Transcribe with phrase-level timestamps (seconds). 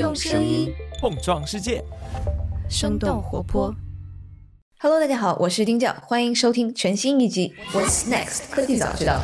[0.00, 1.84] 用声音碰撞世界，
[2.70, 3.74] 生动活泼。
[4.78, 9.20] Hello，大家好，我是丁教，欢迎收听全新一集《What's Next 科技早知道》。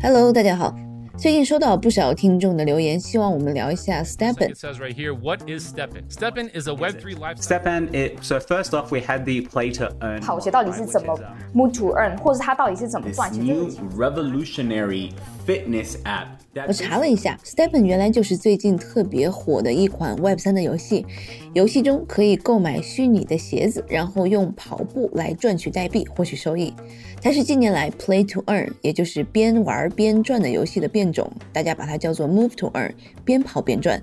[0.00, 0.74] Hello，大家好。
[1.17, 4.53] 最近收到不少听众的留言，希望我们聊一下 Stepen。
[4.53, 6.07] It says right here, what is Steppen?
[6.09, 7.59] Steppen is a Web3 lifestyle.
[7.59, 10.21] Stepan, it, so first off, we had the play to earn.
[10.21, 11.19] 跑鞋到底是怎么
[11.55, 13.47] move to earn，或者它到底是怎么 This 赚钱？
[13.47, 15.11] 这 new 是 revolutionary
[15.47, 16.27] fitness app.
[16.66, 21.06] 我查了一下，Stepen 原来就是最近特别火的一款 Web 三的游戏。
[21.54, 26.74] 游戏中可以购买虚拟的鞋子，然后用跑步来赚取代币，获取收益。
[27.22, 32.92] 它是近年来 Play to Earn，也就是边玩边赚的游戏的变种，大家把它叫做 Move to Earn，
[33.24, 34.02] 边跑边赚。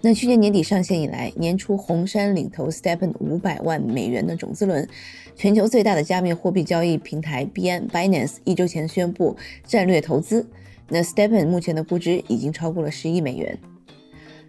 [0.00, 4.88] 那去年年底上线以来，年初红杉领投 Stepen 五百万美元的种子轮，
[5.36, 9.36] 全球最大的加密货币交易平台币安 Binance 一周前宣布
[9.66, 10.46] 战略投资。
[10.90, 13.58] 那 Stepen 目前的估值已经超过了十亿美元。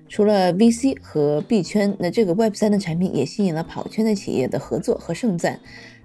[0.10, 5.58] 除了 VC 和币圈，那这个 Web 3的产品也吸引了跑圈的企业的合作和盛赞。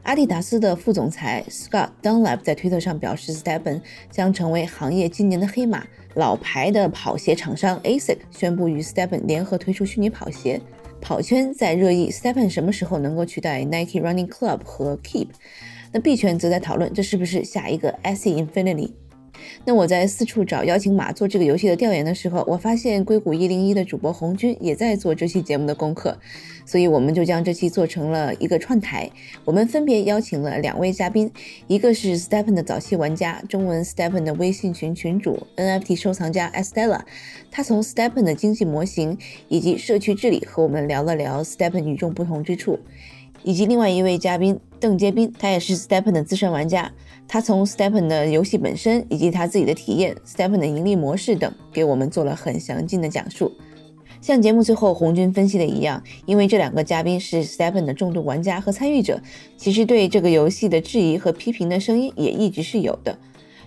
[0.05, 5.84] 阿迪达斯的副总裁 Scott Dunlap 在推特上表示，Stepen 将成为行业今年的黑马。
[6.14, 10.61] 老牌的跑鞋厂商 ASIC 宣布与 Stepen 联合推出虚拟跑鞋。
[11.01, 15.29] 跑圈在热议 Stepen 什么时候能够取代 Nike Running Club 和 Keep。
[15.92, 18.92] 那币圈则在讨论这是不是下一个 SE Infinity。
[19.65, 26.19] 那我在四处找邀请码做这个游戏的调研的时候，我发现硅谷一零一的主播红军也在做这期节目的功课，
[26.65, 29.11] 所以我们就将这期做成了一个串台。
[29.45, 31.31] 我们分别邀请了两位嘉宾，
[31.67, 37.01] 一个是 Stepen 的早期玩家，中文 Stepen 的微信群群主，NFT 收藏家 Estella，
[37.51, 42.79] 他从 Stepen 的经济模型以及社区治理和我们聊了聊 Stepen 与众不同之处。
[43.42, 46.91] 以及另外一位嘉宾邓杰斌，他也是 Stepen 的资深玩家，
[47.29, 53.53] 他从 Stepen 的游戏本身以及他自己的体验、Stepen 的盈利模式等，给我们做了很详尽的讲述。
[54.21, 59.20] 像节目最后红军分析的一样，因为这两个嘉宾是 Stepen 的重度玩家和参与者，
[59.57, 63.17] 其实对这个游戏的质疑和批评的声音也一直是有的。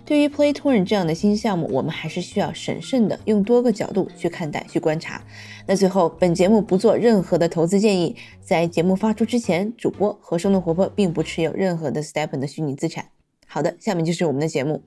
[0.04, 5.22] 对于 Play Turn 这样的新项目，我们还是需要审慎的用多个角度去看待、去观察。
[5.66, 13.04] 那最后，本节目不做任何的投资建议，在节目发出之前，主播和生动活泼并不持有任何的 Stepen 的虚拟资产。
[13.52, 14.84] 好的，下面就是我们的节目。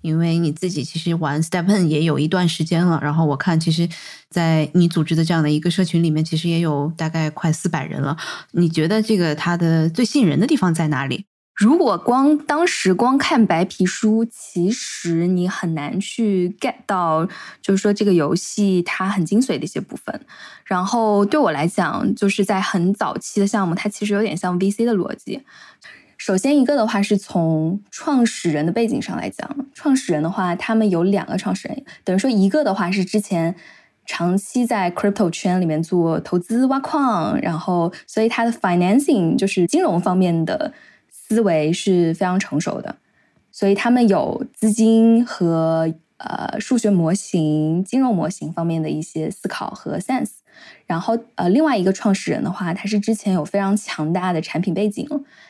[0.00, 3.86] 因为你自己其实玩 Stepen 也有一段时间了，然后我看其实，
[4.30, 8.16] 在你组织的这样的一个社群里面，其实也有大概快四百人了。
[8.52, 11.26] 你觉得这个它的最吸引人的地方在哪里？
[11.62, 17.24] 如果光当时光看白皮书，其实你很难去 get 到，
[17.60, 20.20] 就是说这个游戏它很精髓的一些部分。
[20.64, 25.42] 然后对我来讲，就是在很早期的项目，它其实有点像 VC 的逻辑。
[26.18, 33.54] 首先一个的话是从创始人的背景上来讲，创始人的话，他们有两个创始人，等于说一个的话是之前
[34.04, 40.72] 长期在 crypto 圈里面做投资挖矿，然后所以他的 financing 就是金融方面的
[41.34, 42.94] 思维是非常成熟的，
[43.50, 50.32] 所以他们有资金和呃数学模型、金融模型方面的一些思考和 sense。
[50.86, 55.08] 然后呃，另外一个创始人的话，他是之前有非常强大的产品背景，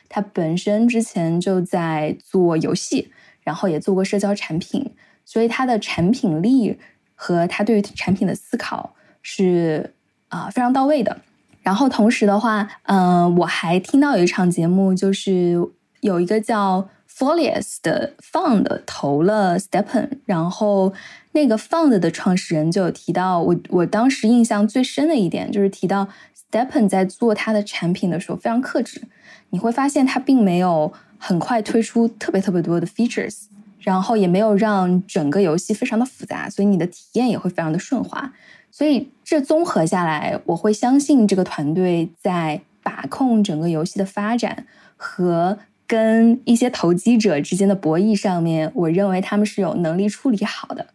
[0.09, 3.11] 他本身之前就在做游戏，
[3.43, 4.89] 然后也做过社交产品，
[5.25, 6.79] 所以他的产品力
[7.17, 9.93] 和他对于产品的思考是
[10.29, 11.21] 啊、非常到位的。
[11.63, 15.57] 然后同时的话，嗯、我还听到有一场节目，就是
[16.01, 20.93] 有一个叫 Folius 的 fund 投了 Stepen，然后
[21.33, 26.09] 那个 fund 的创始人就有提到，我我当时印象最深的一点就是提到
[26.51, 29.03] Stepen 在做他的产品的时候非常克制，
[29.51, 33.45] 你会发现他并没有很快推出特别特别多的 features，
[33.83, 38.33] 然后也没有让整个游戏非常的复杂，所以你的体验也会非常的顺滑。
[38.71, 44.67] 所以这综合下来，我会相信这个团队在把控整个游戏的发展
[44.97, 50.87] 和跟一些投机者之间的博弈上面，我认为他们是有能力处理好的。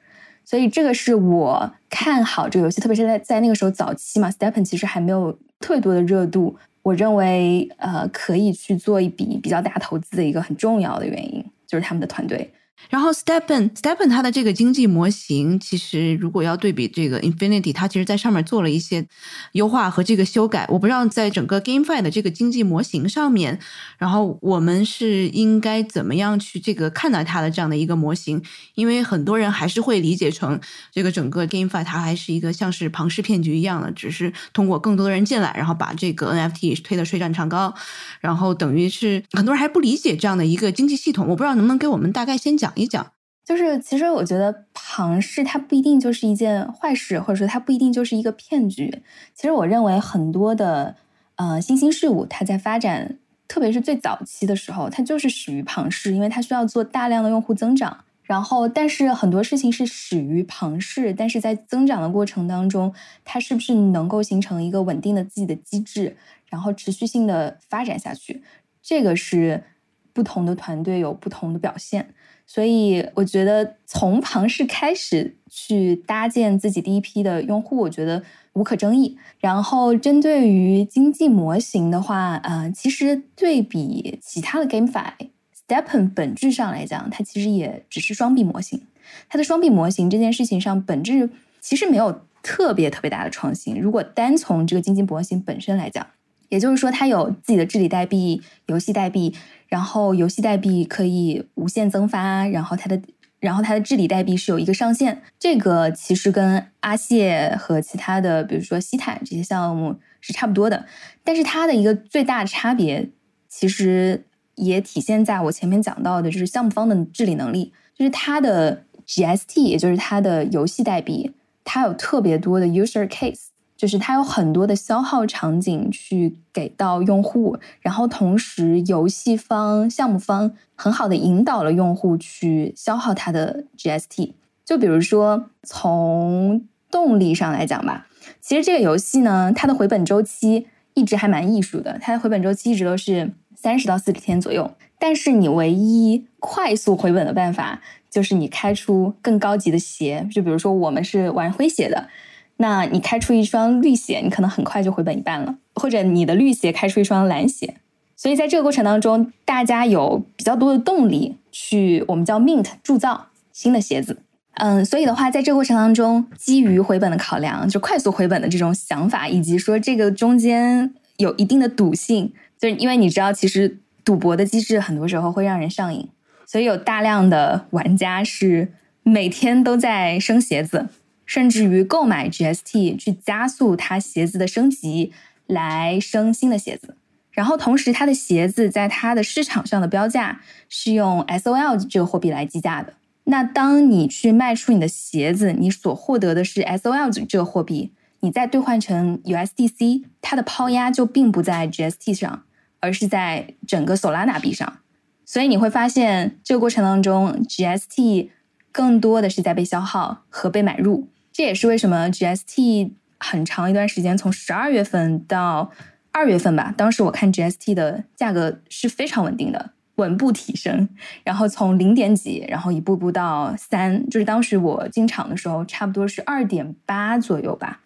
[0.43, 12.49] 所以这个是我看好这个游戏，特别是在在那个时候早期嘛，Stepen 其实还没有特别多的热度，我认为呃可以去做一笔比较大投资的一个很重要的原因，就是他们的团队。
[12.89, 19.05] 然后 Stepen Stepen 它的这个经济模型，其实如果要对比这个 Infinity，它其实在上面做了一些
[19.53, 20.65] 优化和这个修改。
[20.69, 23.59] 我不知道在整个 GameFi 的这个经济模型上面，
[23.97, 28.41] 然后我们是应该怎么样去这个看待它的这样的一个模型？
[28.75, 30.59] 因为很多人还是会理解成
[30.91, 37.73] 这个整个 GameFi 它还是一个像是庞氏骗局一样的，只是通过更多的人进来，然后把这个 NFT 推得水涨船高，
[38.21, 41.27] 然后等于是很多人还不理解这样的一个经济系统。
[41.27, 43.11] 我不知道能不能给我们大概先讲讲一讲。
[43.45, 49.01] 就是其实我觉得庞氏它不一定就是一件坏事，或者说它不一定就是一个骗局。
[49.33, 50.97] 其实我认为很多的
[51.35, 53.17] 呃新兴事物，它在发展，
[53.47, 58.03] 特别是最早期的时候，它就是始于庞氏，因为它需要做大量的用户增长。
[58.23, 62.93] 然后，但是很多事情是始于庞氏，但是在增长的过程当中，
[63.23, 66.17] 它是不是能够形成一个稳定的自己的机制，
[66.49, 68.43] 然后持续性的发展下去，
[68.83, 69.63] 这个是
[70.11, 72.13] 不同的团队有不同的表现。
[72.49, 78.23] 所以，我觉得从庞氏开始去搭建自己第一批的用户，我觉得
[78.53, 79.17] 无可争议。
[79.37, 88.81] 然后，针对于经济模型的话，呃，其实对比其他的 GameFi，Stepn 本质上来讲，它其实也只是双币模型。
[89.27, 91.29] 它的双币模型这件事情上，本质
[91.59, 93.77] 其实没有特别特别大的创新。
[93.77, 96.07] 如果单从这个经济模型本身来讲，
[96.49, 99.33] 也就是说，它有自己的治理代币、游戏代币，
[99.67, 103.01] 然后游戏代币可以无限增发，然后它的
[103.39, 105.21] 然后它的治理代币是有一个上限。
[105.39, 110.85] 这个其实跟阿谢和其他的，比如说西坦这些项目是差不多的。
[111.23, 113.09] 但是它的一个最大的差别，
[113.47, 114.23] 其实。
[114.57, 121.31] 也体现在我前面讲到的，就是项目方的治理能力，就是它的 GST，也就是它的游戏代币，
[121.63, 134.33] 它有特别多的 user case，就是它有很多的消耗场景去给到用户，然后同时游戏方、项目方很好的引导了用户去消耗它的 GST。
[134.65, 138.07] 就比如说从动力上来讲吧，
[138.41, 143.31] 其实这个游戏呢，它的回本周期一直还蛮艺术的，它的回本周期一直都是。
[143.59, 144.69] 三十到四十天左右，
[144.99, 152.07] 但是你唯一快速回本的办法就是你开出更高级的鞋，就比如说我们是玩灰鞋的，
[152.57, 157.75] 那你开出一双绿鞋，你可能很快就回本一半了，或者你的绿鞋开出一双蓝鞋，
[158.15, 164.17] 所以在这个过程当中，大家有比较多的动力去我们叫 mint 铸造新的鞋子，
[164.55, 172.33] 嗯，所以的话，在这个过程当中，基于回本的考量，就快速回本的这种想法，以及说这个中间有一定的赌性。
[172.59, 176.09] 就是因为你知道，其实赌博的机制很多时候会让人上瘾，
[176.47, 178.73] 所以有大量的玩家是
[179.03, 180.87] 每天都在升鞋子，
[181.27, 185.13] 甚至于购买 GST 去加速它鞋子的升级，
[185.45, 186.97] 来升新的鞋子。
[187.29, 192.93] 然后同时，它的鞋子在它的市场上的标价是用 SOL 这个货币来计价的。
[193.25, 197.91] 那当你去卖出你的鞋子，你所获得的是 SOL 这个货币，
[198.21, 202.43] 你再兑换成 USDC，它的抛压就并不在 GST 上。
[202.79, 204.77] 而是在整个 Solana 币上，
[205.25, 208.29] 所以你会发现这个过程当中，GST
[208.71, 211.07] 更多的是在被消耗和被买入。
[211.37, 215.71] 这也是为什么 GST 很长一段时间，从十二月份到
[216.11, 220.89] 二月份吧，当时我看 GST 的价格是非常稳定的，稳步提升，
[221.23, 227.81] 然后从零点几，然后一步步到三，就是当时我进场的时候，差不多是二点八左右吧，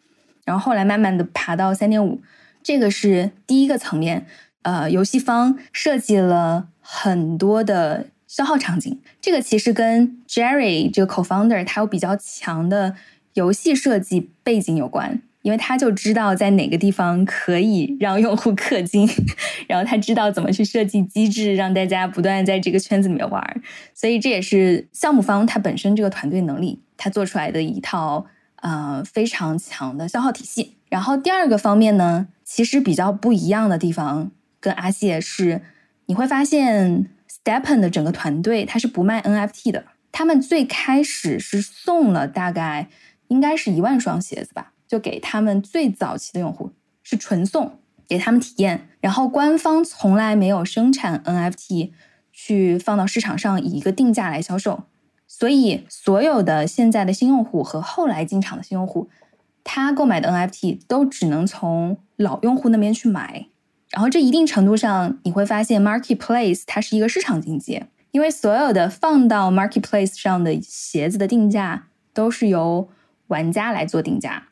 [0.46, 2.22] 然后后来慢慢的爬到三点五，
[2.64, 4.26] 这个是第一个层面。
[4.62, 12.96] 呃，游戏方设计了很多的消耗场景，这个其实跟 Jerry 这个 co-founder 他有比较强的
[13.34, 19.10] 游戏设计背景有关，因为他就知道在哪个地方可以让用户氪金，
[19.68, 23.62] 然后他知道怎么去设计机制，让大家不断在这个圈子里面玩，
[23.94, 28.26] 所以这也是项目方他本身这个团队能力，他做出来的一套
[28.58, 30.76] 呃非常强的消耗体系。
[30.90, 34.32] 然后第二个方面呢，其实比较不一样的地方。
[34.60, 35.60] 跟阿谢是，
[36.06, 39.86] 你会发现 Stepen 的整个团队他是不卖 NFT 的。
[40.12, 42.88] 他们最开始是送了大概
[43.32, 46.70] 应该是一万双鞋子吧，就给他们最早期的用户
[47.02, 48.90] 是纯送，给他们体验。
[49.00, 51.92] 然后官方从来没有生产 NFT
[52.34, 54.84] 去放到市场上以一个定价来销售，
[55.26, 59.10] 所以所有的现在的新用户和后来进场的新用户，
[59.64, 63.48] 他购买的 NFT 都只能从老用户那边去买。
[63.92, 72.90] 然后这一定程度上，你会发现 marketplace 它是一个市场经济，因为所有的放到 marketplace 上的鞋子的定价都是由
[73.32, 74.44] 玩家来做定价，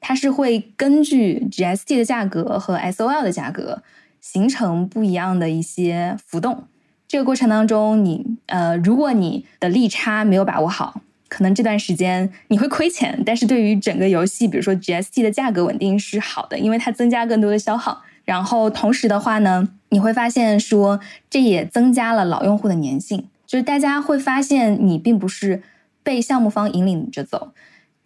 [0.00, 3.82] 它是会根据 GST 的价格和 SOL 的价格
[4.20, 6.64] 形成不一样的一些浮动。
[7.08, 13.22] 这个过程当中，你呃，如果你的利差没有把握好，可能这段时间你会亏钱。
[13.24, 18.02] 但是对于整个游戏，比如说 GST 的价格稳定是好的，因为它增加更多的消耗。
[18.24, 21.00] 然后同时的话呢，你会发现说，
[21.30, 25.62] 这也增加了老用户的粘性，就是大家会发现你并不是
[26.02, 27.52] 被项目方引领着走，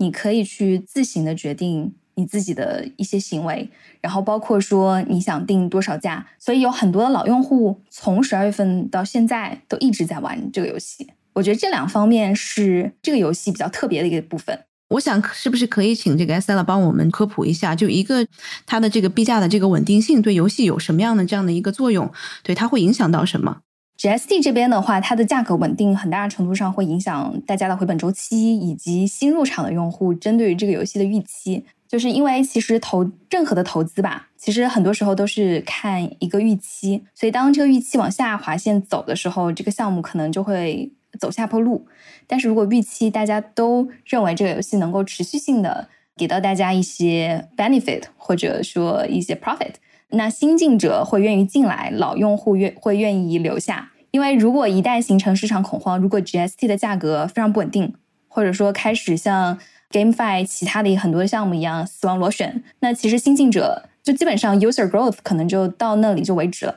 [0.01, 14.59] 你可以去自行的决定你自己的一些行为，然后包括说你想定多少价，所以有很多的老用户从十二月份到现在都一直在玩这个游戏，我觉得这两方面是这个游戏比较特别的一个部分。
[14.89, 18.27] 我想是不是可以请这个 S L 帮我们科普一下，就一个
[18.67, 22.11] 它的这个币价的这个稳定性对游戏有什么样的这样的一个作用？
[22.43, 23.61] 对它会影响到什么
[24.01, 31.67] ？GST 这边的话，它的价格稳定很大程度上会影响大家的回本周期，以及新入场的用户针对于这个游戏的预期。
[31.87, 41.87] 就是因为其实投任何的投资吧，其实很多时候都是看一个预期，所以当这个预期往下滑线走的时候，这个项目可能就会走下坡路。
[42.27, 49.75] 但是如果预期大家都认为这个游戏能够持续性的给到大家一些 benefit，或者说一些 profit。
[50.11, 57.95] 那新进者会愿意进来，老用户愿会愿意留下，因为如果一旦形成市场恐慌，如果 GST 的价格非常不稳定，
[58.29, 59.59] 或者说开始像
[59.91, 66.75] GameFi 其他的很多项目一样死亡螺旋，那其实新进者就基本上 user growth 可能就到那里就为止了。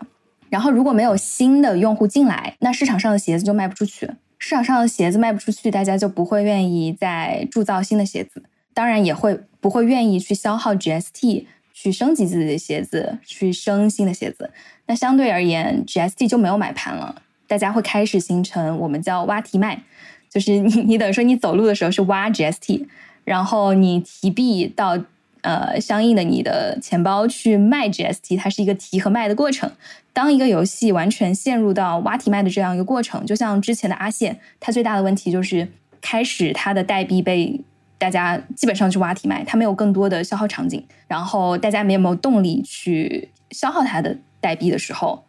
[0.50, 8.44] 然后如果没有新的用户进来，那市场上的鞋子就卖不出去，市场上的鞋子卖不出去，大家就不会愿意再铸造新的鞋子，
[8.76, 11.46] 当然也会不会愿意去消耗 GST。
[11.74, 14.52] 去升级自己的鞋子，去升新的鞋子，
[14.86, 17.22] 那相对而言，GST 就没有买盘了。
[17.48, 19.82] 大家会开始形成我们叫挖提卖，
[20.30, 22.86] 就是你你等于说你走路的时候是挖 GST，
[23.24, 24.98] 然后你提币到
[25.42, 29.72] 呃相应的你的钱包去卖 GST，它是一个提和卖的过程。
[30.14, 35.68] 当一个游戏完全陷入到挖提卖的这样一个过程，就像之前的阿谢，它最大的问题就是
[36.00, 37.60] 开始它的代币被。
[38.04, 45.24] 大家基本上去挖题卖，它没有更多的消耗场景，然后大家没有没有动力去消耗它的代币的时候，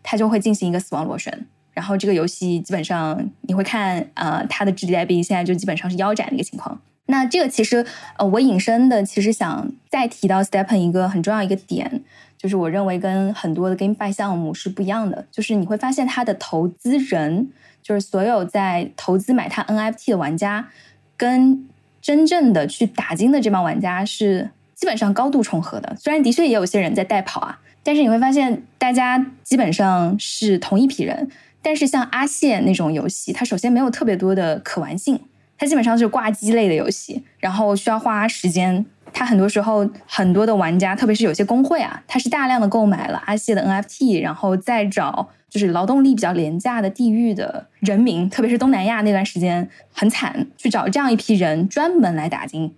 [0.00, 1.46] 它就会进行一个死亡螺旋。
[1.72, 6.80] 然后这个游戏基本上你会看，呃，它的质地代币现在就基本上是腰斩的一个情况。
[7.06, 7.84] 那这个其实，
[8.16, 12.04] 呃，我引申的其实想再提到 Stepen 一个很重要一个点，
[12.38, 17.50] 就是我认为跟很多的 GameFi 项目是不一样的，就是你会发现它的投资人，
[17.82, 20.68] 就是所有在投资买它 NFT 的玩家，
[21.16, 21.68] 跟
[22.00, 31.30] 真正的去打金的这帮玩家是基本上高度重合的，虽然的确也有些人在代跑啊，但是你会发现大家基本上是同一批人。
[31.62, 35.20] 但是像阿谢那种游戏，它首先没有特别多的可玩性，
[35.60, 38.82] 它基本上是挂机类的游戏，然后需要花时间。
[39.12, 45.28] 它很多时候很多的玩家，特别是有些工会啊，它是大量的购买了阿谢的 NFT，然后再找。
[45.50, 52.72] 就是劳动力比较廉价的地域的人民，特别是东南亚那段时间很惨，去找这样一批人专门来打金，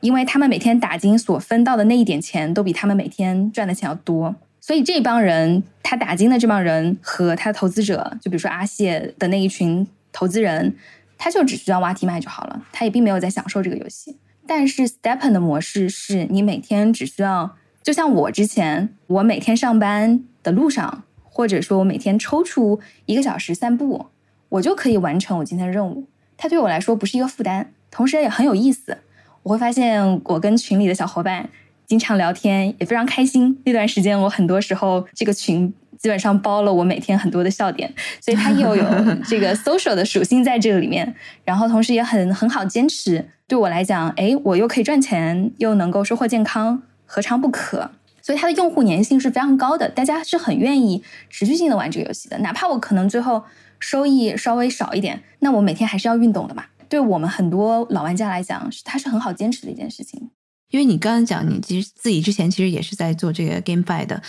[0.00, 4.34] 因为他们每天打金所分到的那一点钱，都比他们每天赚的钱要多。
[4.62, 10.74] 所以这帮人，他打金的这帮人和他的投资者，就比如说阿谢的那一群投资人，
[11.18, 14.16] 他就只需要挖题卖就好了，他也并没有在享受这个游戏。
[14.46, 21.02] 但是 Stepen 的模式是你每天只需要，就像我之前，我每天上班的路上。
[21.28, 24.06] 或者说我每天抽出一个小时散步，
[24.48, 26.06] 我就可以完成我今天的任务。
[26.34, 28.96] 它对我来说不是一个负担，同时也很有意思。
[29.42, 31.46] 我会发现我跟群里的小伙伴
[31.84, 33.60] 经常聊天，也非常开心。
[33.66, 38.84] 那段时间我很多时候这个群基本上包了我每天很多的笑点，所以它又有
[39.28, 41.14] 这个 social 的属性在这个里面。
[41.44, 43.28] 然后同时也很很好坚持。
[43.48, 47.90] 对我来讲，哎，我又可以赚钱，又能够收获健康，何尝不可？
[48.20, 52.36] 所以它的用户粘性是非常高的，大家是很愿意持续性的玩这个游戏的。
[52.38, 53.44] 哪怕我可能最后
[53.78, 56.64] 收益稍微少一点，那我每天还是要运动的嘛。
[56.88, 60.30] 对我们很多老玩家来讲，是它是很好坚持的一件事情。
[60.70, 64.20] 因为你刚刚讲，你其实自己之前其实也是在做这个 GameFi 的，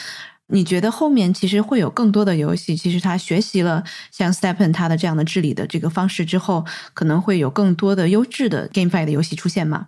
[0.53, 9.87] 你觉得后面其实会有更多的游戏，其实它学习了像 Stepen 它的这样的治理的这个方式之后，可能会有更多的优质的 GameFi 的游戏出现吗？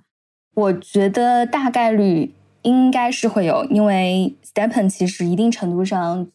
[0.55, 2.33] 我觉得大概率。
[2.63, 6.27] 应该是会有，因为 Stepen 其实一定程度上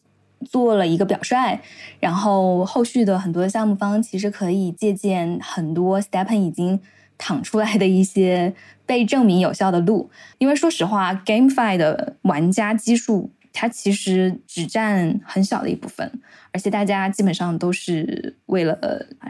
[0.43, 1.59] 做了一个表率，
[1.99, 6.81] 然后后续的很多项目方其实可以借鉴很多 Stepen 已经
[7.15, 8.55] 躺出来的一些
[8.87, 10.09] 被证明有效的路。
[10.39, 13.29] 因为说实话，GameFi 的玩家基数。
[13.55, 16.11] 它其实只占很小的一部分，
[16.51, 18.77] 而且大家基本上都是为了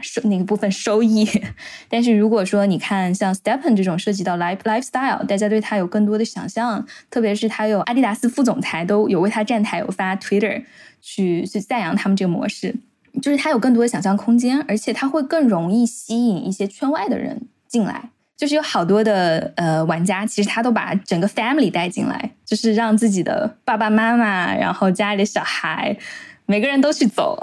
[0.02, 1.26] 收那个部分收益。
[1.88, 10.64] 但是如果说你看像 Stepen 这种涉及到 life lifestyle，大家对它有更多的想象，特别是他有阿迪达斯副总裁都有为他站台，有发 Twitter
[11.00, 12.74] 去去赞扬他们这个模式，
[13.22, 18.10] 就是它有更多的想象空间，而且它会更容易吸引一些圈外的人进来。
[18.36, 25.96] 就是有好多的呃玩家，其实他都把整个 family 带进来，就是让自己的爸爸妈妈，然后家里的小孩，
[26.44, 27.38] 每个人都去走。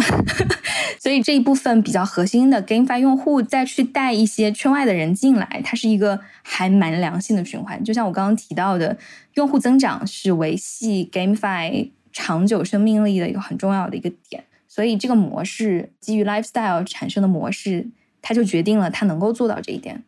[1.00, 7.84] 所以这一部分比较核心的 GameFi 用户再去带一些圈外的人进来，它是一个还蛮良性的循环。
[7.84, 8.96] 就像我刚刚提到的，
[9.34, 14.44] 用户增长是维系 GameFi 长久生命力的一个很重要的一个点。
[14.68, 17.88] 所以这个模式基于 lifestyle 产生的模式。
[18.26, 20.02] 它就决定了它能够做到这一点。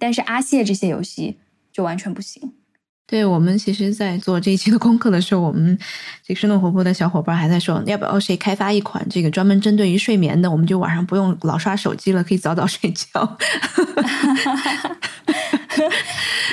[0.00, 1.36] 但是阿谢这些游戏
[1.72, 2.54] 就完全不行。
[3.06, 5.76] 对我们其实，在做这一期的功课的时候，我们
[6.24, 13.08] 这个生动活泼的小伙伴还在说，要不要谁开发一款这个专门针对于睡眠的，我们就晚上不用老刷手机了，可以早早睡觉。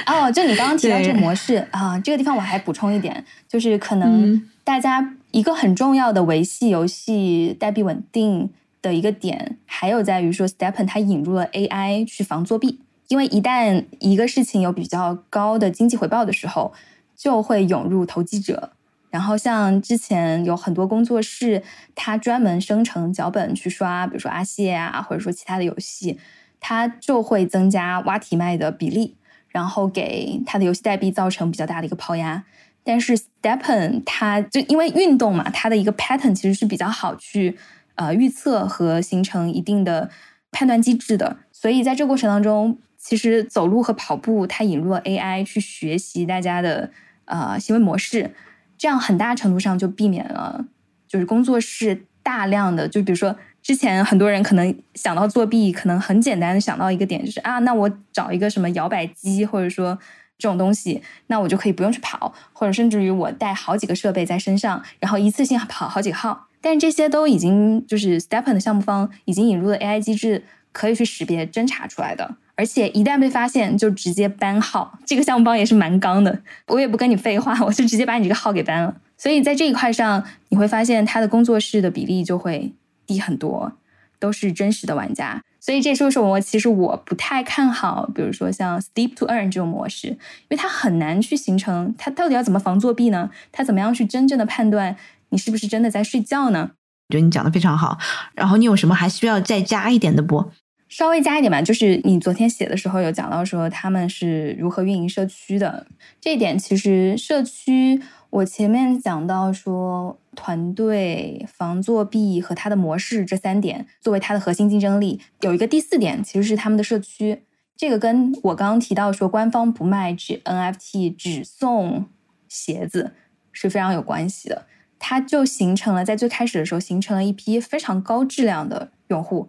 [0.08, 8.50] 哦，就你刚刚提到这个模式啊，这个地方我还补充一点，就是可能大家一个很重要的维系游戏代币稳定
[8.82, 16.74] 的一个点，还有在于说，Stepen 它引入了 AI 去防作弊，因为一旦一个事情有比较高的经济回报的时候，
[17.16, 18.72] 就会涌入投机者。
[19.10, 21.64] 然后像之前有很多工作室，
[21.96, 26.20] 它专门生成脚本去刷，比如说阿谢啊，或者说其他的游戏，
[26.60, 29.16] 它就会增加挖题卖的比例。
[29.50, 32.44] 然后给它的游戏代币造成比较大的一个抛压，
[32.84, 37.58] 但是 Stepen 它就因为运动嘛，它的一个 pattern 其实是比较好去
[37.96, 40.12] 呃预测和形成一定的
[40.52, 46.92] 判断机制的，所以在这个过程当中，其实走路和跑步它引入了 AI 去学习大家的
[47.24, 48.34] 呃行为模式，
[48.78, 50.66] 这样很大程度上就避免了
[51.08, 53.34] 就是工作室大量的就比如说。
[53.64, 59.98] 之前很多人可能想到作弊，可能很简单的想到一个点，就是啊，那我找一个什么摇摆机，或者说
[60.38, 66.48] 这种东西，那我就可以不用去跑，或者甚至于我带好几个设备在身上，然后一次性跑好几个号。
[66.62, 75.00] 但这些都已经就是 Stepen 的项目方已经引入了 AI 机制，可以去识别侦查出来的，而且一旦被发现就直接 ban 号。
[75.06, 78.98] 这个项目方也是蛮刚的，我也不跟你废话，我就直接把你这个号给 ban 了。
[79.18, 82.74] 所以在这一块上，你会发现他的工作室的比例就会。
[83.08, 83.72] 低很多，
[84.20, 90.18] 都是真实的玩家，所以这说说我其实我不太看好，比如说像 Steep to Earn 这种模式，因
[90.50, 93.32] 为它很难去形成，它到底要怎么防作弊呢？
[93.54, 94.98] 它怎么样去真正的判断
[95.30, 96.72] 你是不是真的在睡觉呢？
[97.08, 97.98] 我觉得你讲的非常好，
[98.34, 100.52] 然后你有什么还需要再加一点的不？
[100.98, 105.86] 稍微加一点吧，就是你昨天写的时候有讲到说他们是如何运营社区的，
[106.20, 108.02] 这一点其实社区。
[108.32, 117.44] 我前面讲到说，团队防作弊和它的模式这三点作为它的核心竞争力，有一个第四点其实是他们的社区。
[117.76, 122.08] 这个跟我刚刚提到说官方不卖只 NFT 只送
[122.48, 123.12] 鞋子
[123.52, 124.66] 是非常有关系的。
[124.98, 129.48] 它就形成了在最开始的时候形成了一批非常高质量的用户。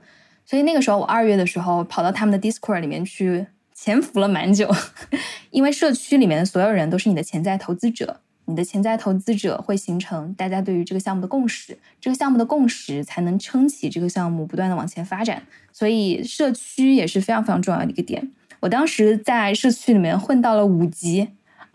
[0.48, 4.74] 所以那个时候我二月的时候跑到他们的 Discord 里面去潜伏了蛮久，
[5.50, 8.20] 因为社区里面的所有人都是你的潜在投资者。
[8.46, 15.42] 你的潜在投资者会形成大家对于这个项目的共识，这个项目的共识才能撑起这个项目不断的往前发展。
[15.70, 18.30] 所以社区也是非常非常重要的一个点。
[18.60, 21.28] 我当时在社区里面混到了五级，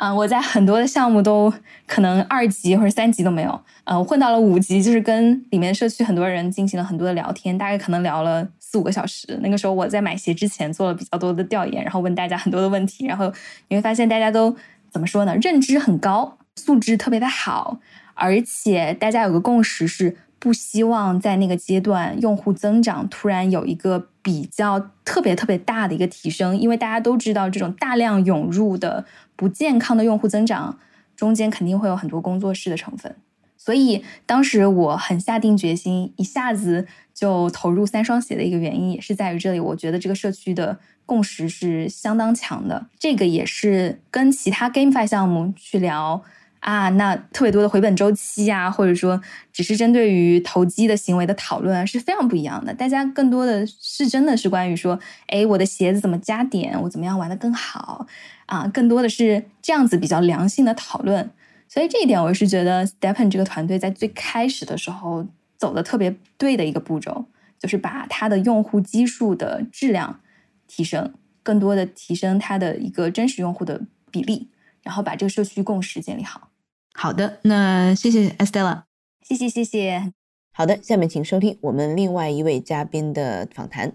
[0.03, 1.53] 啊，我在很多的项目都
[1.87, 9.39] 可能二级或者三级都没有，呃，我混到了五级，就是跟里面社区很多人进行了很多的聊天，大概可能聊了四五个小时。
[9.41, 13.31] 那个时候我在买鞋之前做了比较多的调研，然后问大家很多的问题，然后
[13.69, 14.53] 你会发现大家都
[14.91, 15.33] 怎么说呢？
[15.37, 16.37] 认知很高。
[16.57, 17.79] 素质特别的好，
[18.13, 29.05] 而且大家有个共识是不希望在那个阶段用户增长突然有一个比较特别特别大的一个提升，因为大家都知道这种大量涌入的
[29.36, 30.79] 不健康的用户增长
[31.15, 33.15] 中间肯定会有很多工作室的成分，
[33.55, 40.79] 所以当时我很下定决心一下子就投入三双鞋的一个原因也是在于这里，我觉得这个社区的。
[41.05, 46.23] 共识是相当强的，这个也是跟其他 GameFi 项目去聊
[46.63, 49.21] 啊，那特别多的回本周期啊，或者说
[49.52, 52.73] 只是针对于投机的行为的讨论啊是非常不一样的。
[52.73, 54.97] 大家更多的是真的是关于说，
[55.28, 58.08] 哎，我的鞋子怎么加点，我怎么样玩的更好
[58.45, 61.30] 啊，更多的是这样子比较良性的讨论。
[61.67, 67.26] 所以这一点我是觉得 Stepen 这个团队在最开始的时候走的特别对的一个步骤，
[67.60, 70.19] 就是把它的用户基数的质量。
[70.65, 74.47] 提升更多的提升它的一个真实用户的比例，
[74.82, 76.49] 然后把这个社区共识建立好。
[76.93, 78.84] 好的，那谢谢 Estella，
[79.21, 80.12] 谢谢谢谢。
[80.53, 83.93] 好的，下面请收听我们另外一位嘉宾的访谈。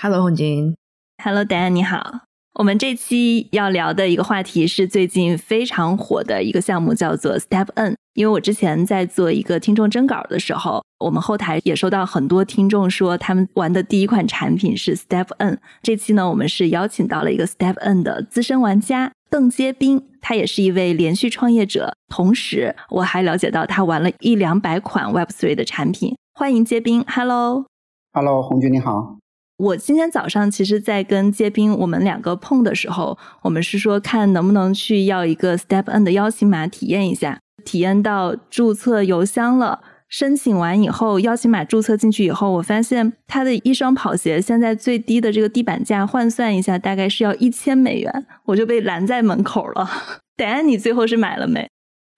[0.00, 0.76] Hello，洪金。
[1.22, 2.20] Hello，Dan，你好。
[2.54, 7.96] 我们这期要聊的一个话题是最近非常火的一个项目，叫做 Step N。
[8.14, 15.60] 因为我之前在做一个听众征稿的时候，我们后台也收到很多听众说他们玩的第一款产品是 Step N。
[15.82, 26.16] 这期呢，我们是邀请到了一个 Step N 的资深玩家邓接斌，他也是一位连续创业者，同时我还了解到他玩了一两百款 Web3 的产品。
[26.34, 29.16] 欢迎接斌，Hello，Hello，红军你好。
[29.58, 37.40] 我今天早上其实，在跟接斌我们两个碰的时候，我们是说看能不能去要一个 Step N 的邀请码体验一下。
[37.64, 49.88] 体验到注册邮箱了，申请完以后，邀请码注册进去以后，我发现它的一双跑鞋现在最低的这个地板价换算一下，大概是要一千美元，我就被拦在门口了。
[50.36, 51.68] 戴安，你最后是买了没？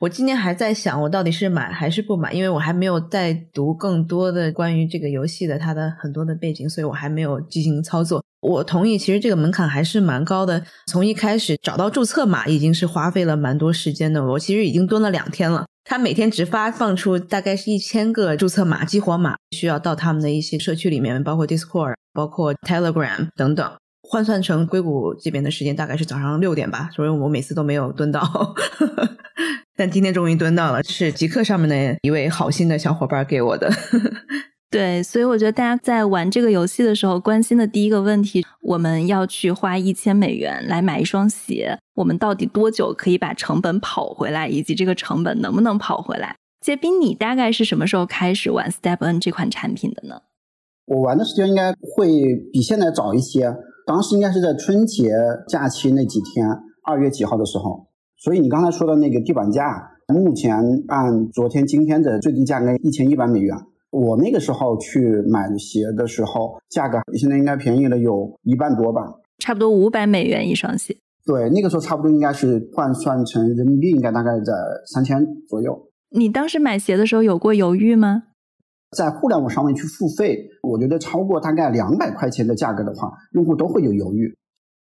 [0.00, 8.22] 我今天还在想，我到底是买还是不买，因为我还没有再读更多的关于这个游戏的它的很多的背景，所以我还没有进行操作。
[8.40, 10.62] 我同意，其实这个门槛还是蛮高的。
[10.86, 15.66] 从一开始找到注册码已经是花费了蛮多时间的，我其实已经蹲了两天了。
[15.90, 23.72] 他每天只发放出大概是一千个注册码、激活码，需要到他们的一些社区里面，包括 Discord、包括 Telegram 等等，
[24.02, 28.54] 换算成硅谷这边的时间大概是早上六点吧，所以我每次都没有蹲到。
[29.76, 33.72] 但今天终于蹲到了，是极客上面的一位好心的小伙伴给我的。
[34.70, 46.36] 对，所以我觉得大家在玩这个游戏的时候，关心的第一个问题，我们要去花一千美元来买一双鞋，我们到底多久可以把成本跑回来，以及这个成本能不能跑回来？
[46.60, 50.20] 杰斌，你大概是什么时候开始玩 Step N 这款产品的呢？
[50.84, 55.10] 我玩的时间应该会比现在早一些，当时应该是在春节
[55.48, 56.46] 假期那几天，
[56.84, 57.86] 二月几号的时候。
[58.18, 60.54] 所以你刚才说的那个地板价，目前
[60.88, 63.56] 按昨天、今天的最低价格一千一百美元。
[63.90, 69.02] 我那个时候去买鞋的时候，价格现在应该便宜了有一半多吧，
[69.38, 70.96] 差不多五百美元一双鞋。
[71.24, 74.52] 对，那个时候差不多应该是换算成人民币，应该大概在
[74.86, 75.78] 三千左右。
[76.10, 78.24] 你当时买鞋的时候有过犹豫吗？
[78.96, 84.34] 在互联网上面去付费，我觉得超过大概两百块钱的价格的话，用户都会有犹豫。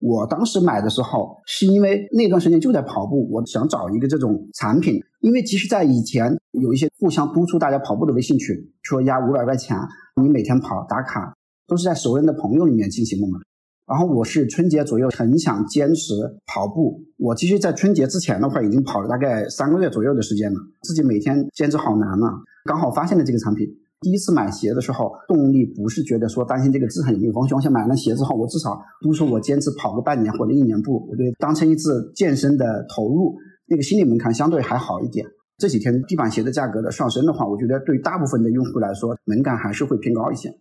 [0.01, 5.03] 我当时买的时候，是因为那段时间就在跑步，我想找一个这种产品。
[5.25, 9.75] 因为其实，在以前有一些互相督促大家跑步的微信群，说压五百块钱，
[10.21, 11.35] 你每天跑打卡，
[11.67, 13.39] 都是在熟人的朋友里面进行的嘛。
[13.87, 16.13] 然后我是春节左右很想坚持
[16.45, 22.29] 跑步，我其实，在春节之前的话，已经跑了大概三个月左右的时间了，自己每天坚持好难啊，
[22.67, 23.67] 刚好发现了这个产品。
[24.01, 27.57] 第一次买鞋的时候，动力不是觉得说担心这个质很有风险。
[27.57, 33.35] 我想买了鞋之后，我至少督促我坚持跑个半年或者一年步，我觉得当成一次健身的投入，
[33.67, 35.27] 那个心理门槛相对还好一点。
[35.57, 40.53] 这几天地板鞋的价格的上升的话，我觉得对大部分的用户来说，门槛还是会偏高一些。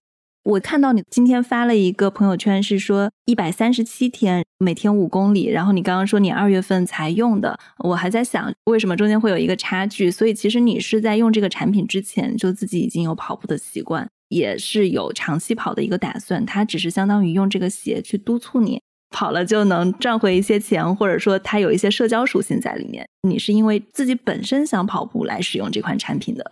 [0.43, 5.47] 我看到你今天发了一个朋友圈，是说一百三十七天，每天五公里。
[5.47, 10.11] 然后你刚刚说你二月份才用的，我还在想为什么中间会有一个差距。
[10.11, 16.45] 所以其实你是在用这个产品之前就自己已经有跑步的习惯，也是有长期跑的一个打算。
[16.45, 18.81] 它只是相当于用这个鞋去督促你
[19.13, 23.07] 跑了就能赚回一些钱，或者说它有一些社交属性在里面。
[23.21, 26.43] 你是因为自己本身想跑步来使用这款产品的？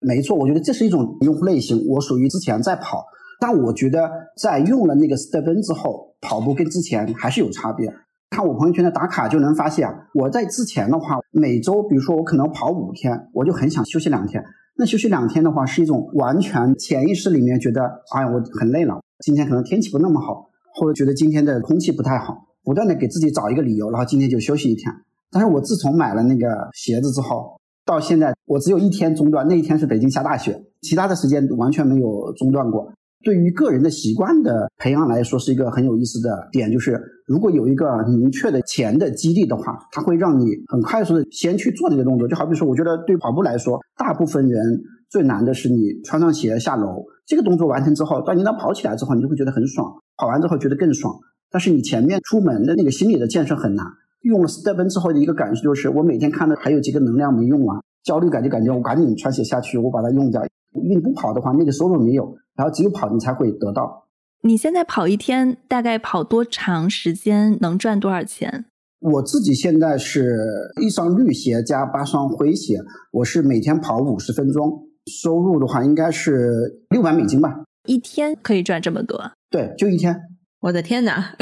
[0.00, 1.84] 没错，我觉得这是一种用户类型。
[1.86, 3.04] 我属于之前在跑。
[3.40, 7.88] 但我觉得，在用了那个 Step 之后，跑步跟之前还是有差别。
[8.30, 14.42] 看我朋友圈的打卡就能发现，我在之前的话，每周比如说我可能跑五天，我就很想休息两天。
[14.76, 24.92] 那休息两天的话，是一种完全潜意识里面觉得，哎呀，我很累了，今天可能天气不那么好，或者觉得今天的空气不太好，不断的给自己找一个理由，然后今天就休息一天。
[25.30, 32.92] 但是我自从买了那个鞋子之后，到现在我只有一天中断，那一天是北京下大雪，其他的时间完全没有中断过。
[33.24, 42.28] 对于个人的习惯的培养来说，是一个很有意思的点，就是如果有一个明确的钱的激励的话，它会让你很快速的先去做那个动作。
[42.28, 51.18] 就好比说，我觉得对跑步来说，大部分人最难的是你穿上鞋下楼这个动作完成之后，当你能跑起来之后，你就会觉得很爽，跑完之后觉得更爽。
[51.50, 53.86] 但是你前面出门的那个心理的建设很难。
[54.22, 60.44] 用了 Step N 之后的一个感受就是，我每天看到还有几个能量没用完，焦虑感就感觉我赶紧穿鞋下去，我把它用掉。
[60.74, 62.36] 因为你不跑的话，那个收入没有。
[62.56, 64.08] 然后只有跑，你才会得到。
[64.42, 68.66] 你现在跑一天大概跑多长时间，能赚多少钱？
[69.00, 70.36] 我自己现在是
[70.82, 72.80] 一双绿鞋加八双灰鞋，
[73.12, 77.62] 我是每天跑五十分钟，收入的话应该是六百美金吧。
[77.86, 79.30] 一天可以赚这么多？
[79.50, 80.14] 对，就一天。
[80.60, 81.36] 我的天哪，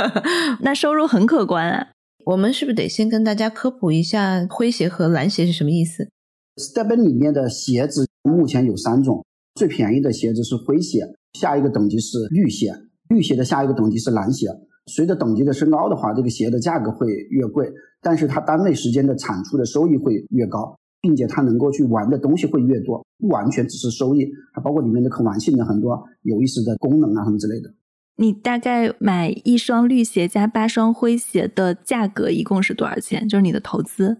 [0.60, 1.88] 那收入很可观啊！
[2.24, 6.08] 我们是不是得先跟大家科普一下灰鞋和蓝鞋是什么意思
[6.56, 9.24] ？Stepn 里面的鞋子目前有三种。
[9.54, 12.74] 最便宜的鞋子是灰鞋，下一个等级是绿鞋，
[13.08, 14.48] 绿鞋的下一个等级是蓝鞋。
[14.86, 27.72] 随着等级的升高的话，这个鞋的价格会越贵，但是它单位时间的产出的收益会越高，并且它能够去玩的东西会越多，不完全只是收益，还包括里面的可玩性的很多有意思的功能啊什么之类的。
[28.16, 33.28] 你大概买一双绿鞋加八双灰鞋的价格一共是多少钱？
[33.28, 34.16] 就是你的投资？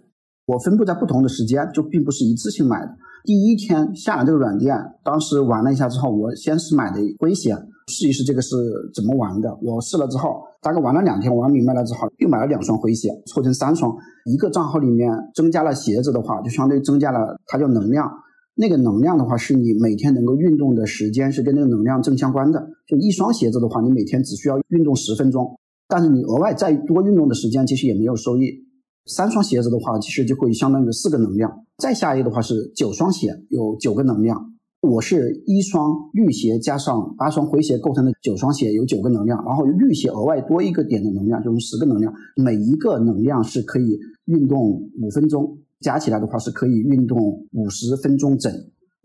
[0.47, 2.97] 我分布在不同的时间，就并不是一次性买的。
[3.25, 8.57] 第一天下了这个软件，当时玩了一下之后，我先是买的灰鞋，试一试这个是
[8.95, 9.57] 怎么玩的。
[9.63, 13.97] 我试了之后，大概玩了两天，玩明白了之后，又买了两双灰鞋，凑成三双。
[14.25, 18.11] 一个账号里面增加了鞋子的话，就相当于增加了它叫能量。
[18.57, 22.67] 那个能量的话，是你每天能够运动的时间是跟那个能量正相关的。
[22.89, 28.67] 就一双鞋子的话，你每天只需要运动十分钟，但是你额外再多运动的时间，其实也没有收益。
[29.05, 31.65] 三双鞋子的话，其实就会相当于四个能量。
[31.79, 34.56] 再下一个的话是九双鞋，有九个能量。
[34.87, 39.45] 我是一双绿鞋加上八双灰鞋构成的九双鞋，有九个能量。
[39.45, 42.13] 然后绿鞋额外多一个点的能量，就是十个能量。
[42.37, 44.61] 每一个能量是可以运动
[45.01, 47.19] 五分钟，加起来的话是可以运动
[47.53, 48.53] 五十分钟整。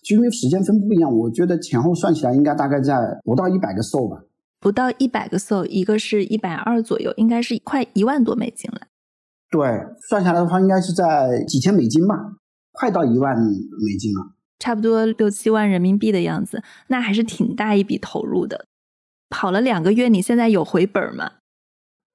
[0.04, 4.24] 就因为时间分布不一样，我觉得前后算起来应该大概在不到一百个 SO 吧。
[4.60, 8.82] 不到一百个 SO，一个是一百二左右，应该是快一万多美金了。
[9.50, 9.60] 对，
[10.08, 12.16] 算下来的话，应该是在几千美金吧，
[12.72, 18.68] 快到一万美金了，差不多六七万人民币的样子，那还是挺大一笔投入的。
[19.32, 21.32] 跑了两个月，你现在有回本吗？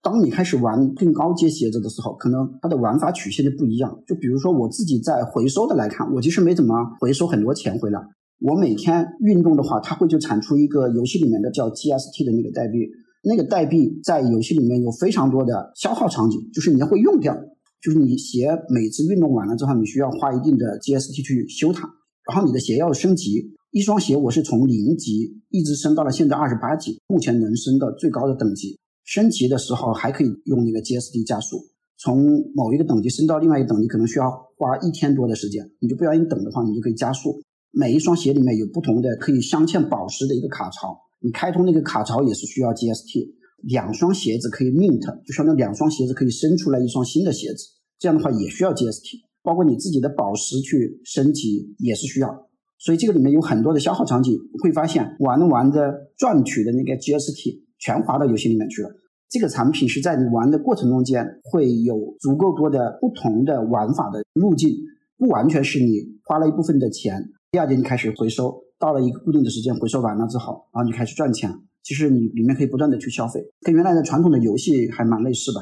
[0.00, 4.00] 当你开始玩更高阶鞋子的时候，可能它的玩法曲线就不一样。
[4.06, 8.00] 就比如说我自己在回收的来看，我其实没怎么回收很多钱回来。
[8.38, 12.88] 我每天运动的话，它会就产出一个游戏里面的叫 GST 的那个代币。
[13.24, 17.34] 那个代币在游戏里面有非常多的消耗场景，就是你会用掉，
[17.82, 21.90] 就是你鞋每次运动完了之后，你需要花一定的 GST 去修它，
[22.26, 31.58] 然后你的鞋要升级，一双鞋我是从零级一直升到了现在二十八级，目前能升到最高的等级，升级的时候还可以用那个 GST 加速，
[31.98, 37.40] 从某一个等级升到另外一个等级可能需要花一天多的时间，你就不愿意等的话，你就可以加速。
[37.70, 40.98] 每一双鞋里面有不同的可以镶嵌宝石的一个卡槽。
[41.20, 43.28] 你开通那个卡槽也是需要 GST，
[43.62, 47.66] 两双鞋子可以 mint，就相当于两双鞋子可以生出来一双新的鞋子，
[47.98, 58.90] 这样的话也需要 GST，包括你自己的宝石去升级也是需要，所以这个里面有很多的消耗场景，会发现玩着玩着赚取的那个 GST 全划到游戏里面去了。
[59.30, 64.76] 这个产品是在你玩的过程中间会有足够多的不同的玩法的路径，
[65.16, 68.66] 不完全是你花了一部分的钱，第二天你开始回收。
[68.78, 71.50] 到了一个固定的时间回收完了之后，然后你开始赚钱。
[71.82, 75.60] 其实你里面可以不断的去消费，跟原来的传统的游戏还蛮类似的。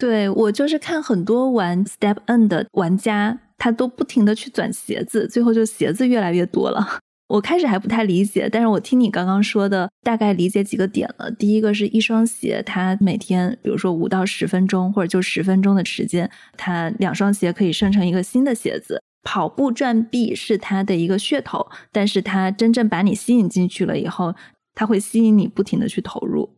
[0.00, 6.98] 对我就是看很多玩 Step N 的玩家，他都不停的去转鞋子，最后就鞋子越来越多了。
[7.28, 11.30] 我开始还不太理解，但是我听你刚刚说的，大概理解几个点了。
[11.30, 19.00] 第一个是一双鞋，它每天比如说五到十分钟，或者就十分钟的时间，它两双鞋可以生成一个新的鞋子。
[19.22, 24.34] 跑步赚币是它的一个噱头，但是它真正把你吸引进去了以后，
[24.74, 26.48] 它会吸引你不停的去投入。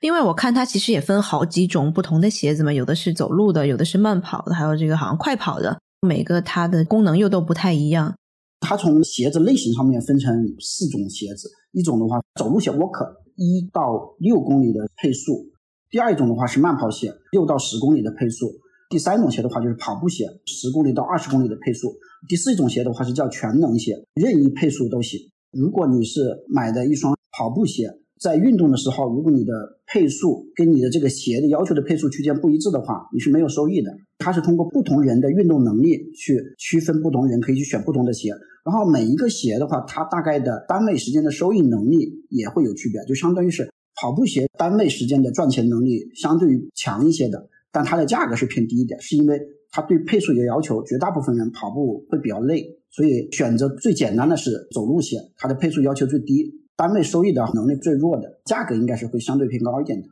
[0.00, 8.14] 另外，我看它其实也分好几种不同的鞋子嘛，有的是走路的，有的是慢跑的，还有这个好像快跑的，每个它的功能又都不太一样。
[8.60, 13.06] 它从鞋子类型上面分成四种鞋子，一种的话走路鞋 walk
[13.36, 15.50] 一到六公里的配速，
[15.90, 18.52] 第二种的话是慢跑鞋六到十公里的配速。
[18.88, 21.96] 第三种鞋的话就是跑步鞋，十公里到二十公里的配速。
[22.28, 25.20] 第四种鞋的话是叫全能鞋，任意配速都行。
[25.52, 29.52] 如果你是买的一双跑步鞋，在运动的时候，如果你的
[29.86, 33.90] 配速跟你的这个鞋的要求的配速区间不一致的话，你是没有收益的。
[34.18, 38.30] 它是通过不同人的运动能力去区分不同人，可以去选不同的鞋。
[38.64, 47.48] 然后每一个鞋的话，它大概的单位时间的收益能力也会有区别，就相当于是跑步鞋单位时间的赚钱能力相对于强一些的。
[47.70, 49.38] 但它的价格是偏低一点，是因为
[49.70, 60.06] 它对配速有要求，绝大部分人跑步会比较累，所以选择最简单的是走路鞋，它的配速要求最低，单位收益的能力最弱的，价格应该是会相对偏高一点的。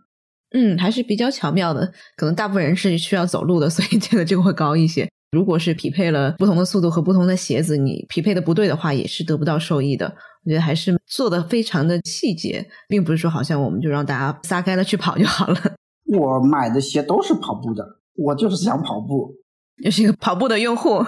[0.57, 5.09] 嗯，还是比较巧妙的，可能大部分人是需要走路的，所以这个就会高一些。
[5.33, 10.07] 如果是匹配了不同的速度和不同的鞋子，你匹配的不对的话，也是得不到收益的。
[10.45, 15.59] 我觉得还是做的非常的细节，并不是说好像我们就让大家撒开了去跑就好了。
[16.17, 19.35] 我买的鞋都是跑步的，我就是想跑步，
[19.83, 21.03] 又是一个跑步的用户。